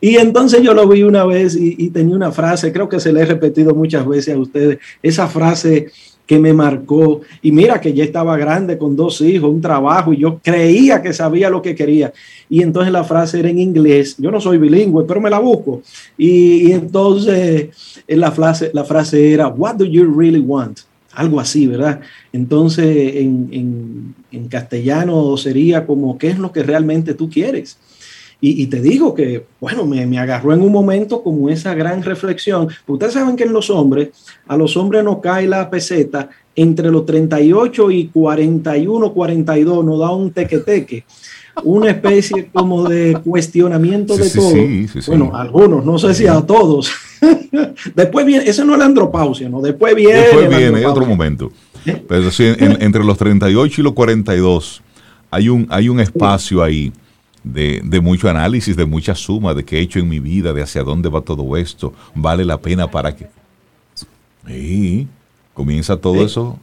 [0.00, 3.12] Y entonces yo lo vi una vez y, y, tenía una frase, creo que se
[3.12, 5.88] le he repetido muchas veces a ustedes, esa frase
[6.28, 7.22] que me marcó.
[7.40, 11.14] Y mira que ya estaba grande con dos hijos, un trabajo, y yo creía que
[11.14, 12.12] sabía lo que quería.
[12.50, 14.14] Y entonces la frase era en inglés.
[14.18, 15.82] Yo no soy bilingüe, pero me la busco.
[16.18, 17.70] Y, entonces
[18.06, 20.80] la frase, la frase era, What do you really want?
[21.14, 22.00] Algo así, ¿verdad?
[22.30, 27.78] Entonces en, en, en castellano sería como, ¿qué es lo que realmente tú quieres?
[28.40, 32.04] Y, y, te digo que, bueno, me, me, agarró en un momento como esa gran
[32.04, 32.68] reflexión.
[32.86, 34.10] Ustedes saben que en los hombres,
[34.46, 40.10] a los hombres nos cae la peseta entre los 38 y 41, 42, nos da
[40.10, 41.04] un teque-teque.
[41.64, 44.50] Una especie como de cuestionamiento de sí, todo.
[44.50, 46.92] Sí, sí, bueno, algunos, no sé si a todos.
[47.94, 49.60] Después viene, eso no es la andropausia, ¿no?
[49.60, 50.20] Después viene.
[50.20, 51.50] Después viene, otro momento.
[52.08, 54.82] Pero sí, en, entre los 38 y los 42
[55.30, 56.92] hay un, hay un espacio ahí
[57.52, 60.62] de, de, mucho análisis, de mucha suma, de qué he hecho en mi vida, de
[60.62, 63.26] hacia dónde va todo esto, vale la pena para que...
[64.46, 65.08] Sí,
[65.54, 66.22] comienza todo sí.
[66.22, 66.58] eso.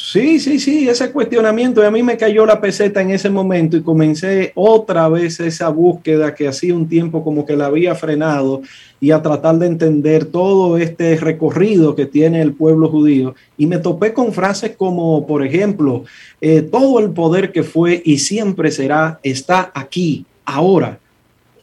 [0.00, 1.82] Sí, sí, sí, ese cuestionamiento.
[1.82, 5.70] Y a mí me cayó la peseta en ese momento y comencé otra vez esa
[5.70, 8.62] búsqueda que hacía un tiempo como que la había frenado
[9.00, 13.34] y a tratar de entender todo este recorrido que tiene el pueblo judío.
[13.56, 16.04] Y me topé con frases como, por ejemplo,
[16.40, 21.00] eh, todo el poder que fue y siempre será está aquí, ahora.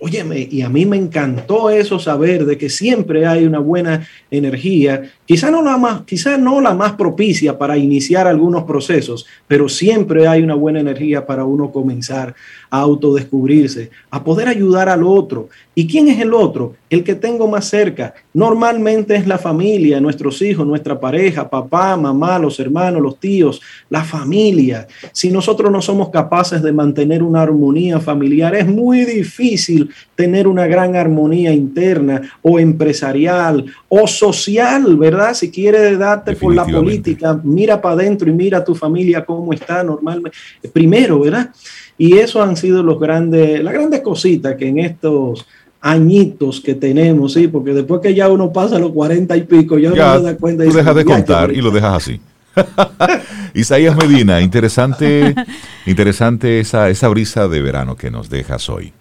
[0.02, 5.10] Óyeme, y a mí me encantó eso saber de que siempre hay una buena energía,
[5.26, 10.28] quizá no la más, quizá no la más propicia para iniciar algunos procesos, pero siempre
[10.28, 12.36] hay una buena energía para uno comenzar
[12.70, 15.50] a autodescubrirse, a poder ayudar al otro.
[15.74, 16.76] ¿Y quién es el otro?
[16.90, 18.14] El que tengo más cerca.
[18.34, 24.04] Normalmente es la familia, nuestros hijos, nuestra pareja, papá, mamá, los hermanos, los tíos, la
[24.04, 24.88] familia.
[25.12, 30.66] Si nosotros no somos capaces de mantener una armonía familiar, es muy difícil tener una
[30.68, 35.15] gran armonía interna o empresarial o social, ¿verdad?
[35.34, 39.54] Si quieres darte por la política, mira para adentro y mira a tu familia cómo
[39.54, 40.38] está normalmente.
[40.72, 41.52] Primero, ¿verdad?
[41.98, 45.46] Y eso han sido los grandes, las grandes cositas que en estos
[45.82, 49.94] añitos que tenemos, sí, porque después que ya uno pasa los cuarenta y pico, ya,
[49.94, 50.66] ya uno se da cuenta.
[50.66, 52.20] Tú dejas de contar y lo dejas así.
[53.54, 55.36] Isaías Medina, interesante,
[55.86, 58.94] interesante esa, esa brisa de verano que nos dejas hoy.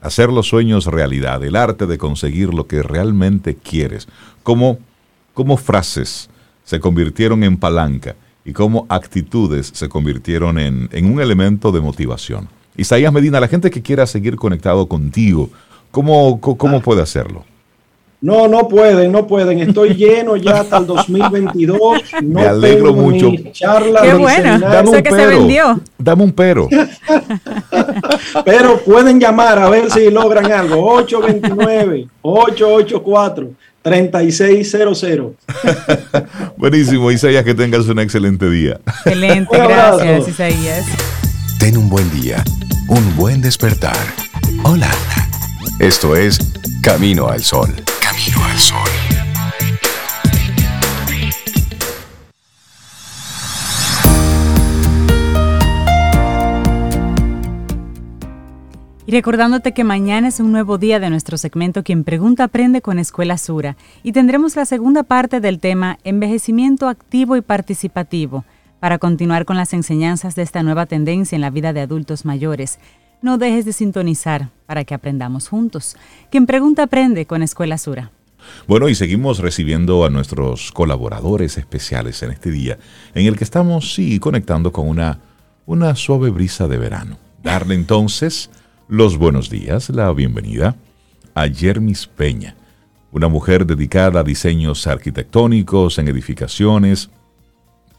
[0.00, 4.06] Hacer los sueños realidad, el arte de conseguir lo que realmente quieres.
[4.44, 4.78] Como,
[5.38, 6.28] como frases
[6.64, 12.48] se convirtieron en palanca y cómo actitudes se convirtieron en, en, un elemento de motivación.
[12.76, 15.48] Isaías Medina, la gente que quiera seguir conectado contigo,
[15.92, 17.44] ¿cómo, cómo puede hacerlo?
[18.20, 19.60] No, no pueden, no pueden.
[19.60, 21.78] Estoy lleno ya hasta el 2022.
[22.24, 23.30] No Me alegro mucho.
[23.52, 25.16] Charla, Qué bueno, Dame un que pero.
[25.16, 25.80] se vendió.
[25.96, 26.68] Dame un pero.
[28.44, 30.84] pero pueden llamar a ver si logran algo.
[30.94, 33.50] 829 884
[33.88, 35.32] 3600.
[36.56, 38.80] Buenísimo, Isaías, que tengas un excelente día.
[39.04, 40.86] Excelente, gracias, Isaías.
[41.58, 42.44] Ten un buen día,
[42.88, 43.96] un buen despertar.
[44.64, 44.90] Hola.
[45.80, 46.38] Esto es
[46.82, 47.72] Camino al Sol.
[48.00, 49.07] Camino al Sol.
[59.08, 62.98] Y recordándote que mañana es un nuevo día de nuestro segmento Quien Pregunta Aprende con
[62.98, 68.44] Escuela Sura y tendremos la segunda parte del tema Envejecimiento activo y participativo
[68.80, 72.80] para continuar con las enseñanzas de esta nueva tendencia en la vida de adultos mayores.
[73.22, 75.96] No dejes de sintonizar para que aprendamos juntos.
[76.30, 78.10] Quien Pregunta Aprende con Escuela Sura.
[78.66, 82.76] Bueno, y seguimos recibiendo a nuestros colaboradores especiales en este día,
[83.14, 85.18] en el que estamos, sí, conectando con una,
[85.64, 87.16] una suave brisa de verano.
[87.42, 88.50] Darle entonces
[88.88, 90.74] los buenos días, la bienvenida
[91.34, 92.56] a Jermis Peña,
[93.12, 97.10] una mujer dedicada a diseños arquitectónicos en edificaciones,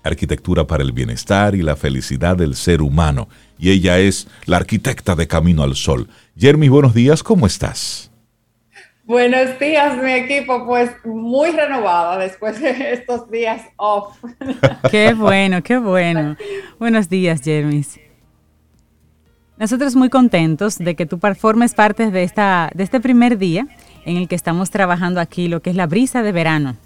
[0.03, 3.29] arquitectura para el bienestar y la felicidad del ser humano.
[3.59, 6.09] Y ella es la arquitecta de Camino al Sol.
[6.35, 8.11] Jermis, buenos días, ¿cómo estás?
[9.03, 10.65] Buenos días, mi equipo.
[10.65, 14.17] Pues muy renovada después de estos días off.
[14.89, 16.35] Qué bueno, qué bueno.
[16.79, 17.99] Buenos días, Jermis.
[19.60, 23.68] Nosotros muy contentos de que tú formes parte de, esta, de este primer día
[24.05, 26.78] en el que estamos trabajando aquí, lo que es la brisa de verano.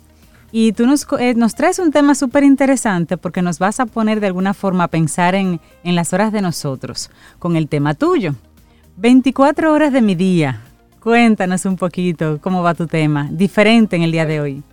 [0.52, 4.20] Y tú nos, eh, nos traes un tema súper interesante porque nos vas a poner
[4.20, 8.34] de alguna forma a pensar en, en las horas de nosotros, con el tema tuyo.
[8.98, 10.62] 24 horas de mi día.
[11.00, 14.64] Cuéntanos un poquito cómo va tu tema, diferente en el día de hoy.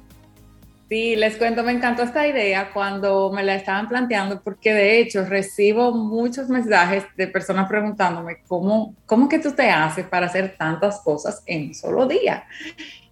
[0.90, 5.24] Sí, les cuento, me encantó esta idea cuando me la estaban planteando, porque de hecho
[5.24, 11.00] recibo muchos mensajes de personas preguntándome cómo, cómo que tú te haces para hacer tantas
[11.02, 12.44] cosas en un solo día.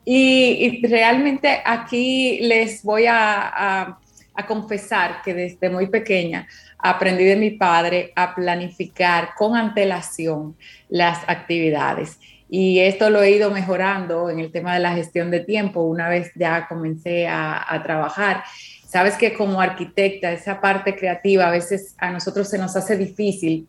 [0.05, 3.97] Y, realmente aquí les voy a,
[4.35, 6.49] a confesar que desde muy pequeña
[6.79, 10.57] aprendí de mi padre a planificar con antelación
[10.89, 12.19] las actividades.
[12.51, 16.09] Y esto lo he ido mejorando en el tema de la gestión de tiempo una
[16.09, 18.43] vez ya comencé a, trabajar.
[18.87, 23.69] Sabes que como arquitecta, esa parte creativa a veces a nosotros se nos hace difícil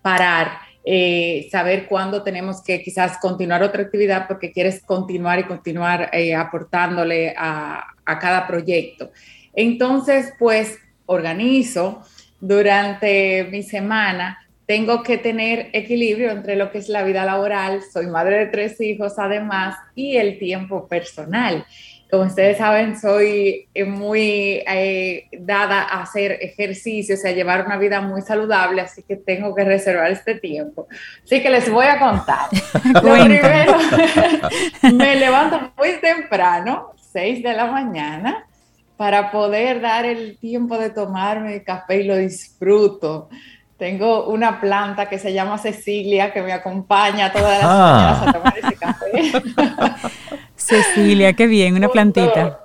[0.00, 0.52] parar,
[0.84, 6.34] eh, saber cuándo tenemos que quizás continuar otra actividad porque quieres continuar y continuar eh,
[6.34, 9.10] aportándole a, a cada proyecto.
[9.52, 12.02] Entonces, pues organizo
[12.40, 14.38] durante mi semana
[14.70, 18.80] tengo que tener equilibrio entre lo que es la vida laboral, soy madre de tres
[18.80, 21.66] hijos además, y el tiempo personal.
[22.08, 28.00] Como ustedes saben, soy eh, muy eh, dada a hacer ejercicios, a llevar una vida
[28.00, 30.86] muy saludable, así que tengo que reservar este tiempo.
[31.24, 32.46] Así que les voy a contar.
[32.94, 33.76] Lo primero,
[34.94, 38.46] me levanto muy temprano, 6 de la mañana,
[38.96, 43.30] para poder dar el tiempo de tomarme el café y lo disfruto.
[43.80, 48.24] Tengo una planta que se llama Cecilia que me acompaña todas las ah.
[48.26, 49.32] a tomar ese café.
[50.54, 52.60] Cecilia, qué bien, una plantita.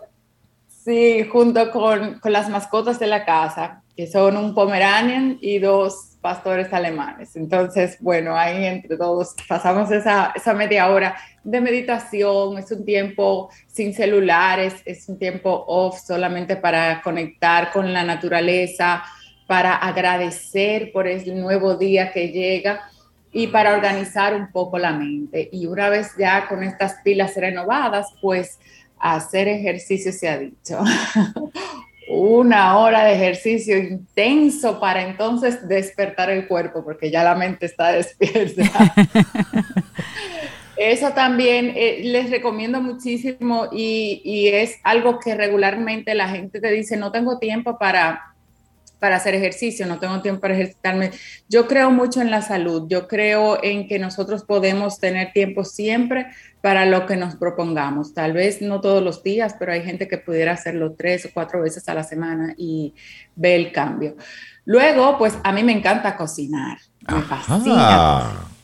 [0.83, 6.17] Sí, junto con, con, las mascotas de la casa, que son un pomeranian y dos
[6.19, 7.37] pastores alemanes.
[7.37, 13.49] Entonces, bueno, ahí entre todos pasamos esa, esa media hora de meditación, es un tiempo
[13.67, 19.01] sin celulares, es un tiempo off solamente para conectar con la naturaleza,
[19.47, 22.89] para agradecer por el nuevo día que llega
[23.31, 25.49] y para organizar un poco la mente.
[25.51, 28.59] Y una vez ya con estas pilas renovadas, pues
[28.97, 30.79] hacer ejercicio se ha dicho.
[32.07, 37.91] una hora de ejercicio intenso para entonces despertar el cuerpo, porque ya la mente está
[37.91, 38.63] despierta.
[40.77, 46.69] Eso también eh, les recomiendo muchísimo y, y, es algo que regularmente la gente te
[46.69, 48.34] dice, no tengo tiempo para
[49.05, 51.11] para hacer ejercicio, no tengo tiempo para ejercitarme.
[51.47, 56.25] Yo creo mucho en la salud, yo creo en que nosotros podemos tener tiempo siempre
[56.59, 58.15] para lo que nos propongamos.
[58.15, 61.61] Tal vez no todos los días, pero hay gente que pudiera hacerlo tres o cuatro
[61.61, 62.95] veces a la semana y
[63.35, 64.15] ve el cambio.
[64.65, 68.54] Luego, pues a mí me encanta cocinar, me fascina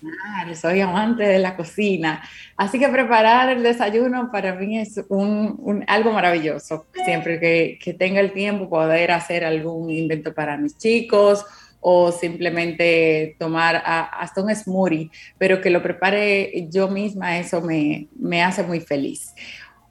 [0.56, 2.24] soy amante de la cocina.
[2.58, 6.86] Así que preparar el desayuno para mí es un, algo maravilloso.
[7.06, 11.46] Siempre que, que, tenga el tiempo, poder hacer algún invento para mis chicos
[11.82, 18.44] o simplemente tomar hasta un smoothie, pero que lo prepare yo misma, eso me, me
[18.44, 19.34] hace muy feliz.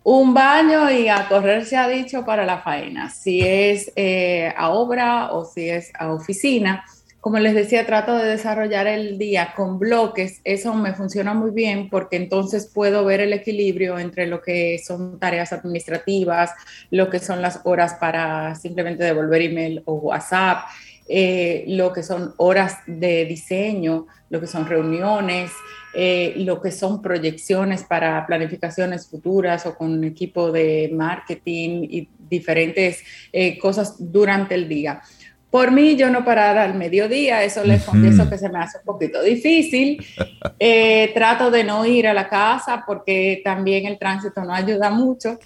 [0.03, 4.71] Un baño y a correr se ha dicho para la faena, si es eh, a
[4.71, 6.85] obra o si es a oficina
[7.21, 10.41] como les decía, trato de desarrollar el día con bloques.
[10.45, 15.19] Eso me funciona muy bien porque entonces puedo ver el equilibrio entre lo que son
[15.19, 16.53] tareas administrativas,
[16.91, 20.65] lo que son las horas para simplemente devolver email o WhatsApp,
[21.09, 25.51] eh, lo que son horas de diseño, lo que son reuniones,
[25.93, 32.09] eh, lo que son proyecciones para planificaciones futuras o con un equipo de marketing y
[32.31, 33.03] diferentes
[33.33, 35.03] eh, cosas durante el día.
[35.51, 38.85] Por mí, yo no parar al mediodía, eso les confieso que se me hace un
[38.85, 40.05] poquito difícil.
[40.63, 45.39] Eh, trato de no ir a la casa porque también el tránsito no ayuda mucho.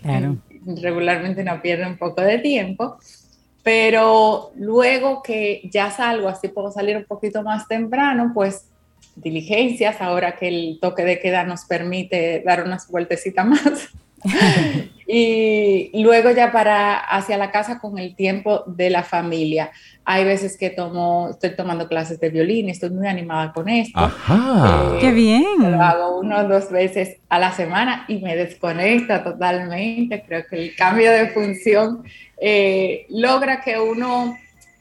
[0.66, 2.98] Regularmente no pierde un poco de tiempo.
[3.62, 8.66] Pero luego que ya salgo, así puedo salir un poquito más temprano, pues
[9.16, 13.88] diligencias, ahora que el toque de queda nos permite dar unas vueltecitas más.
[15.06, 19.70] Y luego ya para hacia la casa con el tiempo de la familia.
[20.04, 23.98] Hay veces que tomo, estoy tomando clases de violín, estoy muy animada con esto.
[23.98, 24.96] Ajá.
[24.96, 25.44] Eh, ¡Qué bien!
[25.58, 30.22] Lo hago uno o dos veces a la semana y me desconecta totalmente.
[30.26, 32.02] Creo que el cambio de función
[32.38, 34.36] eh, logra que uno,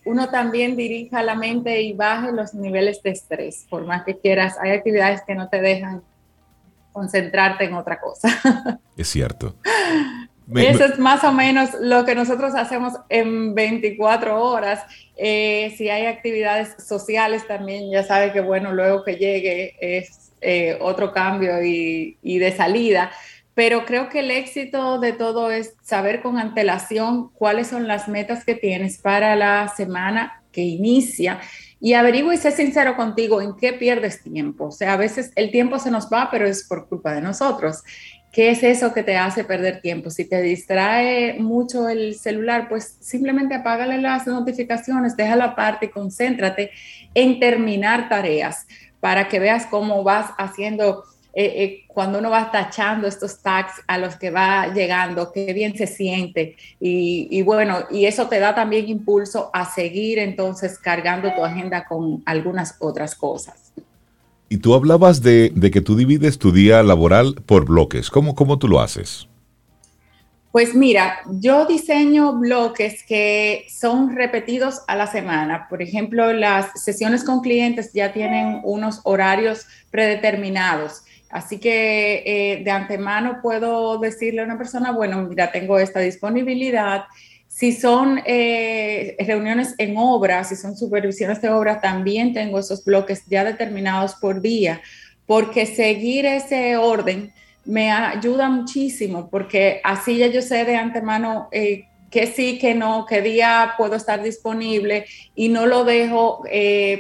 [0.06, 3.66] uno también dirija la mente y baje los niveles de estrés.
[3.70, 6.02] Por más que quieras, hay actividades que no te dejan
[6.94, 8.30] concentrarte en otra cosa.
[8.96, 9.56] Es cierto.
[10.56, 14.84] Eso es más o menos lo que nosotros hacemos en 24 horas.
[15.18, 20.78] Eh, si hay actividades sociales también, ya sabe que bueno, luego que llegue es eh,
[20.80, 23.10] otro cambio y, y de salida
[23.56, 28.46] pero creo que el éxito de todo es saber con antelación cuáles son las metas
[28.46, 31.39] que tienes para la semana que inicia
[31.84, 34.68] y averigua y sé sincero contigo en qué pierdes tiempo.
[34.68, 37.84] O sea, a veces el tiempo se nos va, pero es por culpa de nosotros.
[38.32, 40.10] ¿Qué es eso que te hace perder tiempo?
[40.10, 46.72] Si te distrae mucho el celular, pues simplemente apágale las notificaciones, déjala aparte y concéntrate
[47.16, 48.66] en terminar tareas
[49.02, 51.04] para que veas cómo vas haciendo
[51.36, 55.76] eh, eh, cuando uno va tachando estos tags a los que va llegando, qué bien
[55.76, 56.56] se siente.
[56.80, 62.22] Y, bueno, y eso te da también impulso a seguir entonces cargando tu agenda con
[62.28, 63.74] algunas otras cosas.
[64.48, 68.12] Y tú hablabas de, que tú divides tu día laboral por bloques.
[68.12, 69.28] ¿Cómo, cómo tú lo haces?
[70.52, 75.66] Pues mira, yo diseño bloques que son repetidos a la semana.
[75.68, 81.02] Por ejemplo, las sesiones con clientes ya tienen unos horarios predeterminados.
[81.34, 87.06] Así que eh, de antemano puedo decirle a una persona, bueno, mira, tengo esta disponibilidad.
[87.48, 93.24] Si son eh, reuniones en obra, si son supervisiones de obra, también tengo esos bloques
[93.26, 94.80] ya determinados por día,
[95.26, 97.34] porque seguir ese orden
[97.66, 103.08] me ayuda muchísimo, porque así ya yo sé de antemano eh, que sí, que no,
[103.08, 106.44] qué día puedo estar disponible y no lo dejo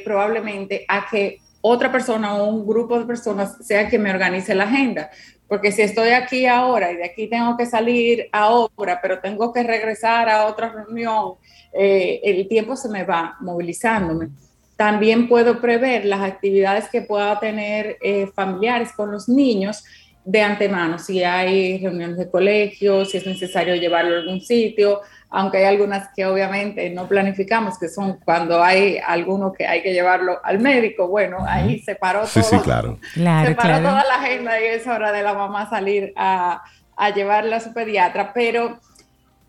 [0.03, 4.65] probablemente a que otra persona o un grupo de personas sea que me organice la
[4.65, 5.09] agenda.
[5.47, 9.53] Porque si estoy aquí ahora y de aquí tengo que salir a obra, pero tengo
[9.53, 11.35] que regresar a otra reunión,
[11.71, 14.27] eh, el tiempo se me va movilizándome.
[14.75, 19.85] También puedo prever las actividades que pueda tener eh, familiares con los niños
[20.25, 25.01] de antemano, si hay reuniones de colegio, si es necesario llevarlo a algún sitio,
[25.35, 29.91] aunque hay algunas que obviamente no planificamos, que son cuando hay alguno que hay que
[29.91, 32.27] llevarlo al médico, bueno, ahí se paró todo.
[32.27, 32.99] Sí, sí, claro.
[33.15, 36.63] se paró toda la agenda y es hora de la mamá salir a,
[36.95, 38.79] a llevarla a su pediatra, pero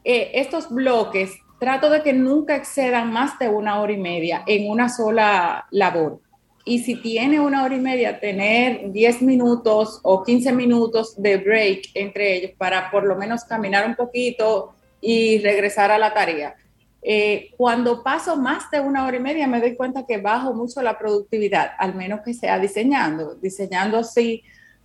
[0.05, 4.71] eh, estos bloques trato de que nunca excedan más de una hora y media en
[4.71, 6.19] una sola labor.
[6.65, 11.91] Y si tiene una hora y media, tener 10 minutos o 15 minutos de break
[11.93, 14.74] entre ellos para por lo menos caminar un poquito,
[15.05, 16.57] y regresar a la tarea.
[17.03, 20.81] Eh, cuando paso más de una hora y media me doy cuenta que bajo mucho
[20.81, 23.35] la productividad, al menos que sea diseñando.
[23.35, 24.43] Diseñando sí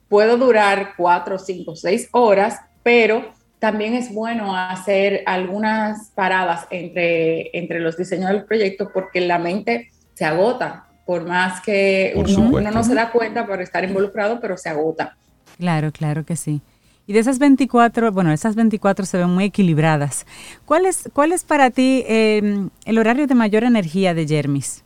[0.09, 7.79] puedo durar cuatro, cinco, seis horas, pero también es bueno hacer algunas paradas entre, entre
[7.79, 12.83] los diseños del proyecto porque la mente se agota, por más que uno, uno, no
[12.83, 15.15] se da cuenta por estar involucrado, pero se agota.
[15.57, 16.61] Claro, claro que sí.
[17.09, 20.27] Y de esas 24, bueno, esas 24 se ven muy equilibradas.
[20.65, 24.83] ¿Cuál es, cuál es para ti em, el horario de mayor energía de Jermis?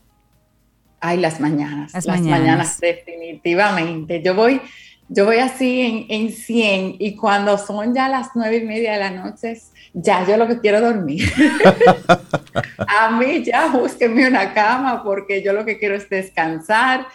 [1.01, 1.93] Ay, las mañanas.
[1.93, 2.79] Las, mañanas.
[2.79, 4.21] definitivamente.
[4.23, 4.61] Yo voy,
[5.09, 8.99] yo voy así en, en 100 y cuando son ya las nueve y media de
[8.99, 9.59] la noche,
[9.93, 11.29] ya yo lo que quiero dormir.
[12.87, 17.05] a mí ya búsquenme una cama porque yo lo que quiero es descansar.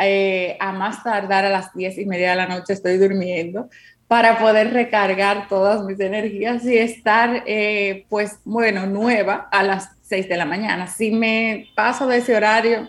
[0.00, 3.68] Eh, a más tardar a las diez y media de la noche estoy durmiendo
[4.14, 10.28] para poder recargar todas mis energías y estar, eh, pues, bueno, nueva a las 6
[10.28, 10.86] de la mañana.
[10.86, 12.88] Si me paso de ese horario,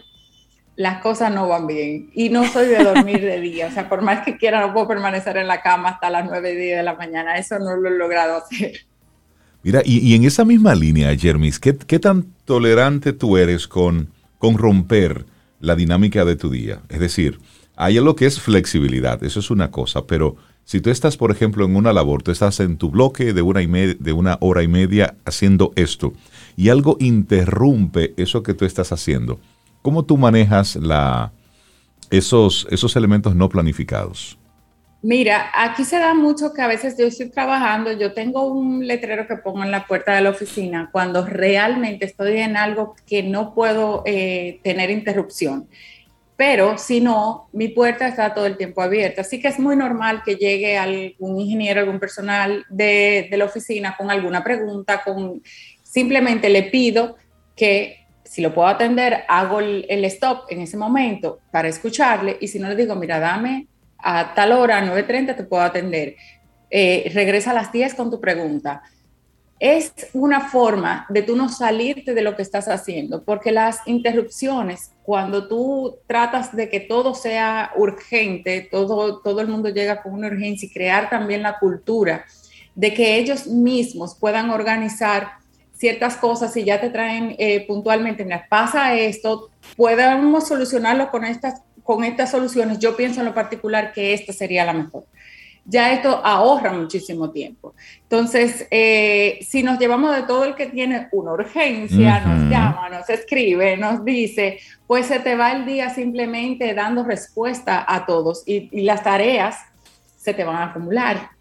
[0.75, 2.11] las cosas no van bien.
[2.13, 3.65] Y no soy de dormir de día.
[3.65, 6.53] O sea, por más que quiera, no puedo permanecer en la cama hasta las 9
[6.53, 7.39] y 10 de la mañana.
[7.39, 8.81] Eso no lo he logrado hacer.
[9.63, 14.59] Mira, y, en esa misma línea, Jermis, ¿qué, ¿qué, tan tolerante tú eres con, con
[14.59, 15.25] romper
[15.59, 16.81] la dinámica de tu día?
[16.87, 17.39] Es decir,
[17.75, 21.63] hay algo que es flexibilidad, eso es una cosa, pero si tú estás, por ejemplo,
[21.63, 26.13] en una labor, tú estás en tu bloque de una, hora y media haciendo esto
[26.57, 29.39] y algo interrumpe eso que tú estás haciendo,
[29.83, 31.31] ¿cómo tú manejas la,
[32.09, 34.39] esos, esos elementos no planificados?
[35.03, 39.27] Mira, aquí se da mucho que a veces yo estoy trabajando, yo tengo un letrero
[39.27, 43.53] que pongo en la puerta de la oficina cuando realmente estoy en algo que no
[43.53, 45.67] puedo eh, tener interrupción
[46.37, 49.21] pero si no, mi puerta está todo el tiempo abierta.
[49.21, 54.11] Así que es muy normal que llegue algún ingeniero, algún personal de, la oficina con
[54.11, 55.41] alguna pregunta, con
[55.81, 57.15] simplemente le pido
[57.55, 62.59] que si lo puedo atender, hago el, stop en ese momento para escucharle y si
[62.59, 63.67] no le digo, mira, dame
[63.97, 66.15] a tal hora, 9.30 te puedo atender.
[66.69, 68.81] Eh, regresa a las 10 con tu pregunta
[69.65, 74.91] es una forma de tú no salirte de lo que estás haciendo, porque las interrupciones,
[75.01, 80.27] cuando tú tratas de que todo sea urgente, todo, todo el mundo llega con una
[80.27, 82.25] urgencia y crear también la cultura
[82.75, 85.31] de que ellos mismos puedan organizar
[85.73, 91.63] ciertas cosas y ya te traen eh, puntualmente, mira, pasa esto, podemos solucionarlo con estas,
[91.83, 92.77] con estas soluciones.
[92.77, 95.05] Yo pienso en lo particular que esta sería la mejor
[95.65, 97.73] ya esto ahorra muchísimo tiempo.
[98.03, 103.09] Entonces, eh, si nos llevamos de todo el que tiene una urgencia, nos llama, nos
[103.09, 108.69] escribe, nos dice, pues se te va el día simplemente dando respuesta a todos y,
[108.85, 109.57] las tareas
[110.17, 111.31] se te van a acumular.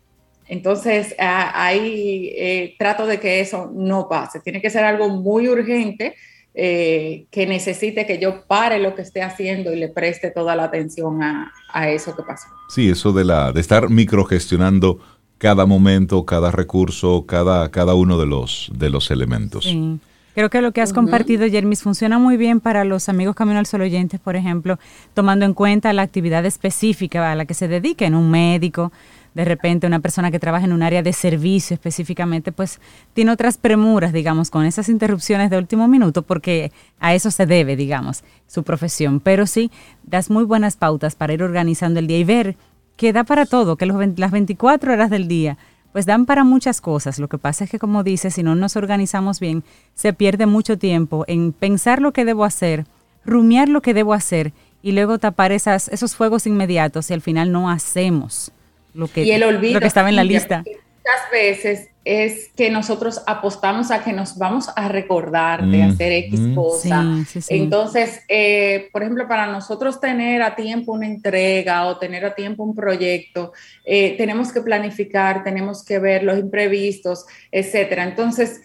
[0.46, 4.40] Entonces, ahí eh, trato de que eso no pase.
[4.40, 6.14] Tiene que ser algo muy urgente
[6.54, 10.64] eh, que necesite que yo pare lo que esté haciendo y le preste toda la
[10.64, 11.52] atención a,
[11.88, 12.46] eso que pasó.
[12.68, 15.00] Sí, eso de, la, de estar microgestionando
[15.38, 19.64] cada momento, cada recurso, cada, cada uno de los, de los elementos.
[19.64, 19.98] Sí.
[20.34, 23.66] Creo que lo que has compartido, Jermis, funciona muy bien para los amigos Camino al
[23.66, 24.80] Sol oyentes, por ejemplo,
[25.14, 28.90] tomando en cuenta la actividad específica a la que se dediquen, un médico,
[29.34, 32.80] de repente una persona que trabaja en un área de servicio específicamente, pues
[33.12, 37.76] tiene otras premuras, digamos, con esas interrupciones de último minuto, porque a eso se debe,
[37.76, 39.20] digamos, su profesión.
[39.20, 39.70] Pero sí,
[40.04, 42.56] das muy buenas pautas para ir organizando el día y ver
[42.96, 45.58] que da para todo, que las 24 horas del día,
[45.92, 47.18] pues dan para muchas cosas.
[47.18, 50.78] Lo que pasa es que, como dices, si no nos organizamos bien, se pierde mucho
[50.78, 52.86] tiempo en pensar lo que debo hacer,
[53.24, 57.50] rumiar lo que debo hacer y luego tapar esas, esos fuegos inmediatos y al final
[57.50, 58.52] no hacemos
[58.94, 60.64] lo que, y el olvido, lo que estaba en la lista.
[60.64, 66.40] Muchas veces es que nosotros apostamos a que nos vamos a recordar de hacer X
[66.54, 67.04] cosa.
[67.48, 72.62] Entonces, eh, por ejemplo, para nosotros tener a tiempo una entrega o tener a tiempo
[72.62, 73.52] un proyecto,
[73.84, 78.04] eh, tenemos que planificar, tenemos que ver los imprevistos, etcétera.
[78.04, 78.60] Entonces,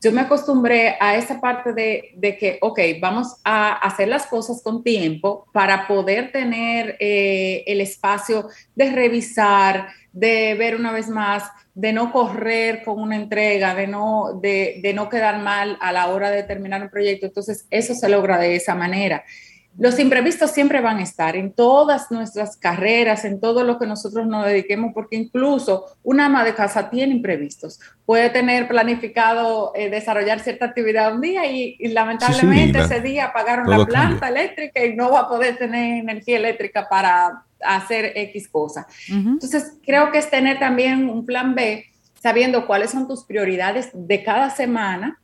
[0.00, 4.82] yo me acostumbré a esa parte de, que, ok, vamos a hacer las cosas con
[4.82, 11.44] tiempo para poder tener eh, el espacio de revisar, de ver una vez más,
[11.74, 16.08] de no correr con una entrega, de no, de, de no quedar mal a la
[16.08, 17.26] hora de terminar un proyecto.
[17.26, 19.24] Entonces, eso se logra de esa manera.
[19.78, 24.26] Los imprevistos siempre van a estar en todas nuestras carreras, en todo lo que nosotros
[24.26, 27.78] nos dediquemos, porque incluso una ama de casa tiene imprevistos.
[28.04, 33.86] Puede tener planificado eh, desarrollar cierta actividad un día y, lamentablemente ese día apagaron la
[33.86, 38.84] planta eléctrica y no va a poder tener energía eléctrica para hacer X cosa.
[39.08, 41.84] Entonces, creo que es tener también un plan B,
[42.20, 45.20] sabiendo cuáles son tus prioridades de cada semana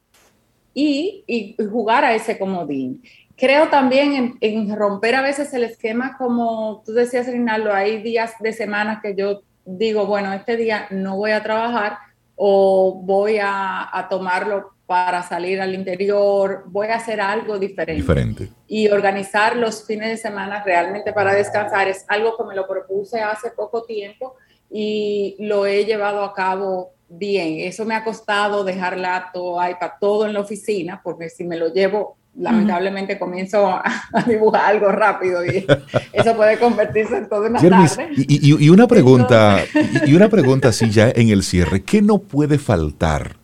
[0.73, 3.03] y, y jugar a ese comodín
[3.37, 8.53] creo también en, romper a veces el esquema, como tú decías, Rinaldo, hay días de
[8.53, 11.99] semana que yo digo, bueno, este día no voy a trabajar
[12.37, 17.95] o voy a, tomarlo para salir al interior, voy a hacer algo diferente.
[17.95, 18.51] diferente.
[18.67, 23.21] Y organizar los fines de semana realmente para descansar es algo que me lo propuse
[23.21, 24.35] hace poco tiempo
[24.71, 27.61] y lo he llevado a cabo bien.
[27.61, 31.73] Eso me ha costado dejar laptop, iPad, todo en la oficina, porque si me lo
[31.73, 33.85] llevo lamentablemente comienzo a,
[34.27, 35.67] dibujar algo rápido y
[36.13, 38.11] eso puede convertirse en toda una tarde.
[38.17, 39.61] Y, una pregunta,
[40.07, 43.37] y una pregunta así ya en el cierre, ¿qué no puede faltar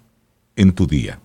[0.57, 1.19] en tu día?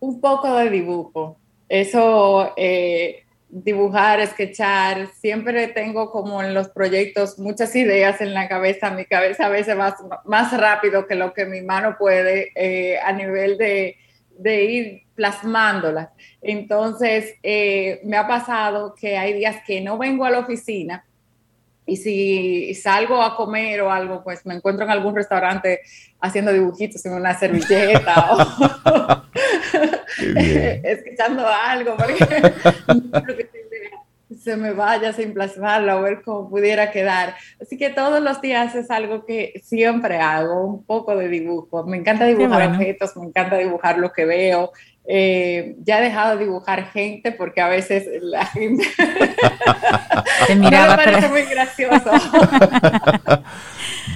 [0.00, 1.36] Un poco de dibujo.
[1.68, 8.90] Eso, eh, dibujar, sketchar, siempre tengo como en los proyectos muchas ideas en la cabeza,
[8.90, 13.12] mi cabeza a veces va más rápido que lo que mi mano puede eh, a
[13.12, 13.96] nivel de
[14.42, 16.08] de ir plasmándolas.
[16.40, 21.04] Entonces, eh, me ha pasado que hay días que no vengo a la oficina
[21.84, 25.80] y si salgo a comer o algo, pues me encuentro en algún restaurante
[26.20, 29.22] haciendo dibujitos en una servilleta o
[30.84, 32.16] escuchando algo, porque
[34.42, 37.36] se me vaya sin plasmarlo, a ver cómo pudiera quedar.
[37.60, 41.84] Así que todos los días es algo que siempre hago, un poco de dibujo.
[41.84, 44.72] Me encanta dibujar objetos, me encanta dibujar lo que veo.
[45.04, 48.84] Eh, ya he dejado de dibujar gente porque a veces la gente
[50.46, 52.10] Te miraba, me parece muy gracioso.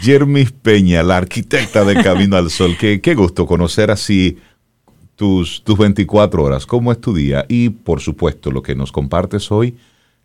[0.01, 2.77] Jermis Peña, la arquitecta de Camino al Sol.
[2.79, 4.39] Qué, qué gusto conocer así
[5.17, 6.67] tus, tus 24 horas.
[6.67, 7.45] ¿Cómo es tu día?
[7.49, 9.77] Y por supuesto, lo que nos compartes hoy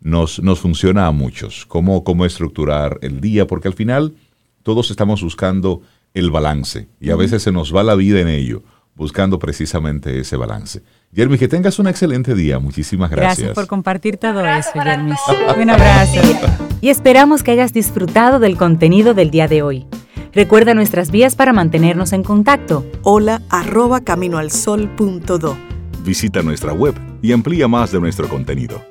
[0.02, 4.14] nos, nos funciona a muchos, cómo, cómo estructurar el día, porque al final
[4.64, 5.82] todos estamos buscando
[6.14, 8.64] el balance y a veces se nos va la vida en ello,
[8.96, 10.82] buscando precisamente ese balance.
[11.14, 12.60] Jeremy, que tengas un excelente día.
[12.60, 13.38] Muchísimas gracias.
[13.38, 15.14] Gracias por compartir todo eso, Jeremy.
[15.62, 16.22] Un abrazo.
[16.80, 19.86] Y esperamos que hayas disfrutado del contenido del día de hoy.
[20.34, 22.86] Recuerda nuestras vías para mantenernos en contacto.
[23.04, 25.58] Hola arroba caminoalsol.do.
[26.04, 28.91] Visita nuestra web y amplía más de nuestro contenido.